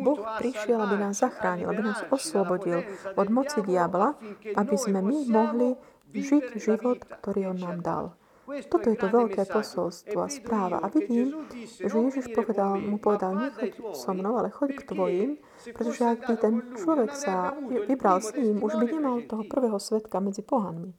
Boh 0.00 0.24
prišiel, 0.40 0.80
aby 0.80 0.96
nás 1.04 1.20
zachránil, 1.20 1.68
aby 1.68 1.84
nás 1.84 2.00
oslobodil 2.08 2.80
od 3.12 3.28
moci 3.28 3.60
diabla, 3.60 4.16
aby 4.56 4.76
sme 4.80 5.04
my 5.04 5.28
mohli 5.28 5.76
žiť 6.14 6.44
život, 6.58 6.98
ktorý 7.06 7.54
on 7.54 7.58
nám 7.58 7.78
dal. 7.82 8.04
Toto 8.50 8.90
je 8.90 8.98
to 8.98 9.06
veľké 9.06 9.46
posolstvo 9.46 10.26
a 10.26 10.28
správa. 10.28 10.82
A 10.82 10.90
vidím, 10.90 11.46
že 11.78 11.86
Ježiš 11.86 12.34
povedal, 12.34 12.82
mu 12.82 12.98
povedal, 12.98 13.38
nechoď 13.38 13.94
so 13.94 14.10
mnou, 14.10 14.42
ale 14.42 14.50
choď 14.50 14.74
k 14.74 14.86
tvojim, 14.90 15.30
pretože 15.70 16.02
ak 16.02 16.26
by 16.26 16.34
ten 16.34 16.54
človek 16.74 17.14
sa 17.14 17.54
vybral 17.86 18.18
s 18.18 18.34
ním, 18.34 18.58
už 18.58 18.74
by 18.74 18.86
nemal 18.90 19.22
toho 19.22 19.46
prvého 19.46 19.78
svetka 19.78 20.18
medzi 20.18 20.42
pohanmi. 20.42 20.90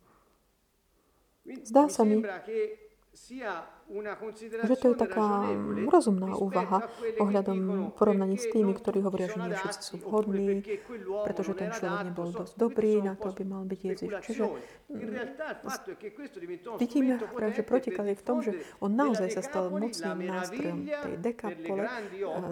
Zdá 1.68 1.92
sa 1.92 2.08
mi, 2.08 2.24
že 3.12 4.76
to 4.80 4.88
je 4.88 4.96
taká 4.96 5.52
rozumná 5.92 6.32
úvaha 6.40 6.88
ohľadom 7.20 7.92
porovnaní 7.92 8.40
s 8.40 8.48
tými, 8.48 8.72
ktorí 8.72 9.04
hovoria, 9.04 9.28
že 9.28 9.36
nie 9.36 9.52
všetci 9.52 9.80
sú 9.84 9.96
vhodní, 10.00 10.64
pretože 11.28 11.52
ten 11.60 11.76
človek 11.76 12.08
nebol 12.08 12.32
dosť 12.32 12.56
dobrý, 12.56 13.04
na 13.04 13.20
to 13.20 13.36
by 13.36 13.44
mal 13.44 13.68
byť 13.68 13.80
Ježiš. 13.84 14.12
Čiže 14.24 14.44
vidíme 16.80 17.20
práve, 17.20 17.60
protiklad 17.68 18.16
je 18.16 18.18
v 18.18 18.24
tom, 18.24 18.38
že 18.40 18.52
on 18.80 18.96
naozaj 18.96 19.28
sa 19.36 19.44
stal 19.44 19.68
mocným 19.68 20.20
nástrojom 20.32 20.88
tej 20.88 21.16
dekapole 21.20 21.84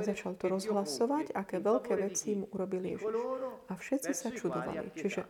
začal 0.03 0.35
to 0.35 0.51
rozhlasovať, 0.51 1.31
aké 1.39 1.63
veľké 1.63 1.93
veci 1.95 2.35
mu 2.35 2.51
urobil 2.51 2.83
Ježiš. 2.83 3.07
A 3.71 3.73
všetci 3.79 4.11
sa 4.11 4.27
čudovali. 4.35 4.91
Čiže 4.91 5.23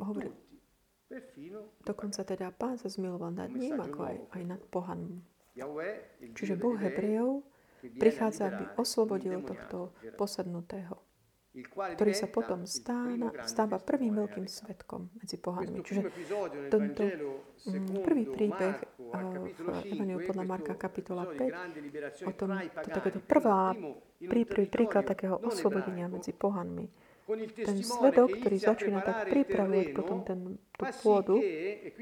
hovorí, 0.00 0.32
Dokonca 1.84 2.20
teda 2.20 2.52
pán 2.52 2.76
sa 2.76 2.92
zmiloval 2.92 3.32
nad 3.32 3.48
ním, 3.48 3.80
ako 3.80 4.00
aj, 4.04 4.16
aj 4.36 4.42
nad 4.44 4.60
pohanom. 4.68 5.24
Čiže 6.36 6.54
Boh 6.60 6.76
Hebrejov 6.76 7.42
prichádza, 7.96 8.52
aby 8.52 8.64
oslobodil 8.76 9.40
tohto 9.42 9.96
posadnutého, 10.20 11.00
ktorý 11.96 12.12
sa 12.12 12.28
potom 12.28 12.68
stána, 12.68 13.32
stáva 13.48 13.80
prvým 13.80 14.14
veľkým 14.20 14.46
svetkom 14.46 15.08
medzi 15.16 15.40
pohanmi. 15.40 15.80
Čiže 15.80 16.00
tento 16.68 17.02
mm, 17.66 18.04
prvý 18.04 18.24
príbeh 18.28 18.76
v 19.00 19.88
Evangeliu 19.88 20.20
podľa 20.28 20.44
Marka 20.44 20.74
kapitola 20.76 21.24
5 21.24 22.28
o 22.28 22.32
tom, 22.36 22.52
to 22.60 22.88
takéto 22.92 23.20
prvá, 23.24 23.72
prvý 24.20 24.44
príklad 24.68 25.08
takého 25.08 25.40
oslobodenia 25.40 26.06
medzi 26.06 26.36
pohanmi 26.36 27.07
ten 27.36 27.78
svedok, 27.84 28.40
ktorý 28.40 28.56
začína 28.56 29.04
tak 29.04 29.28
pripravovať 29.28 29.88
potom 29.92 30.24
ten, 30.24 30.56
tú 30.56 30.84
pôdu, 31.04 31.36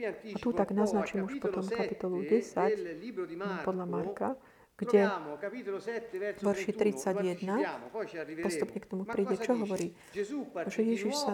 a 0.07 0.39
tu 0.39 0.49
tak 0.55 0.71
naznačím 0.71 1.27
už 1.27 1.43
potom 1.43 1.67
kapitolu 1.67 2.23
10 2.23 3.67
podľa 3.67 3.87
Marka, 3.91 4.39
kde 4.77 5.09
v 5.09 6.45
verši 6.45 6.73
31 6.77 8.45
postupne 8.45 8.77
k 8.77 8.87
tomu 8.87 9.09
príde, 9.09 9.41
čo 9.41 9.57
hovorí, 9.57 9.97
že 10.69 10.81
Ježiš 10.85 11.17
sa 11.17 11.33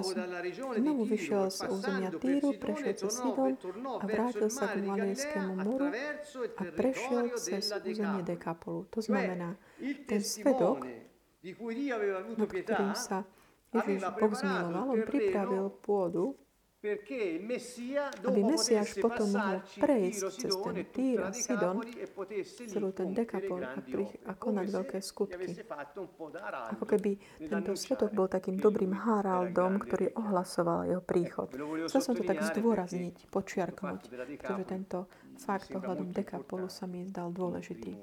znovu 0.78 1.02
vyšiel 1.02 1.50
z 1.50 1.66
územia 1.66 2.14
Týru, 2.22 2.54
prešiel 2.54 2.94
cez 2.94 3.10
Sidon 3.18 3.58
a 3.98 4.04
vrátil 4.06 4.46
sa 4.46 4.70
k 4.70 4.86
Malejskému 4.86 5.58
moru 5.58 5.90
a 6.54 6.62
prešiel 6.70 7.34
cez 7.34 7.66
územie 7.82 8.22
Dekapolu. 8.22 8.86
To 8.94 9.02
znamená, 9.02 9.58
ten 10.06 10.22
svedok, 10.22 10.86
nad 12.38 12.46
ktorým 12.46 12.94
sa 12.94 13.26
Ježiš 13.72 14.02
Boh 14.20 14.34
zmiloval, 14.36 14.84
on 14.92 15.00
pripravil 15.08 15.64
pôdu, 15.80 16.36
aby 16.82 18.40
Mesiáš 18.42 18.98
potom 18.98 19.30
mohol 19.30 19.62
prejsť 19.78 20.22
cez 20.34 20.50
ten 20.50 20.76
Týr 20.90 21.18
a 21.22 21.30
Sidon, 21.30 21.78
celú 22.66 22.90
ten 22.90 23.14
dekapol 23.14 23.62
a, 23.62 23.78
pri, 23.78 24.10
a 24.26 24.34
konať 24.34 24.66
veľké 24.66 24.98
skutky. 24.98 25.62
Ako 26.74 26.82
keby 26.82 27.22
tento 27.38 27.78
svetok 27.78 28.10
bol 28.10 28.26
takým 28.26 28.58
dobrým 28.58 28.98
Haraldom, 28.98 29.78
ktorý 29.78 30.10
ohlasoval 30.18 30.90
jeho 30.90 31.02
príchod. 31.06 31.54
Chcel 31.86 32.02
som 32.02 32.18
to 32.18 32.26
tak 32.26 32.42
zdôrazniť, 32.50 33.30
počiarknúť, 33.30 34.10
pretože 34.10 34.64
tento 34.66 35.06
fakt 35.38 35.70
ohľadom 35.70 36.10
dekapolu 36.10 36.66
sa 36.66 36.90
mi 36.90 37.06
zdal 37.06 37.30
dôležitý. 37.30 37.94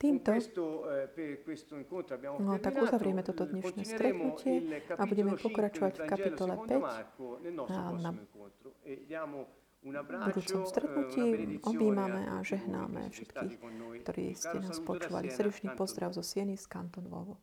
Týmto? 0.00 0.32
No, 2.40 2.56
tak 2.56 2.72
uzavrieme 2.80 3.20
toto 3.20 3.44
dnešné 3.44 3.84
stretnutie 3.84 4.80
a 4.96 5.02
budeme 5.04 5.36
pokračovať 5.36 5.92
v 6.00 6.04
kapitole 6.08 6.54
5 6.56 7.68
a 7.68 7.92
na 8.00 8.10
budúcom 10.00 10.64
stretnutí 10.68 11.56
objímame 11.64 12.32
a 12.32 12.40
žehnáme 12.40 13.12
všetkých, 13.12 13.54
ktorí 14.04 14.24
ste 14.36 14.56
nás 14.60 14.80
počúvali. 14.80 15.28
Srdečný 15.28 15.76
pozdrav 15.76 16.16
zo 16.16 16.24
Sieny 16.24 16.56
z 16.56 16.64
Kanton 16.64 17.04
Vovo. 17.04 17.40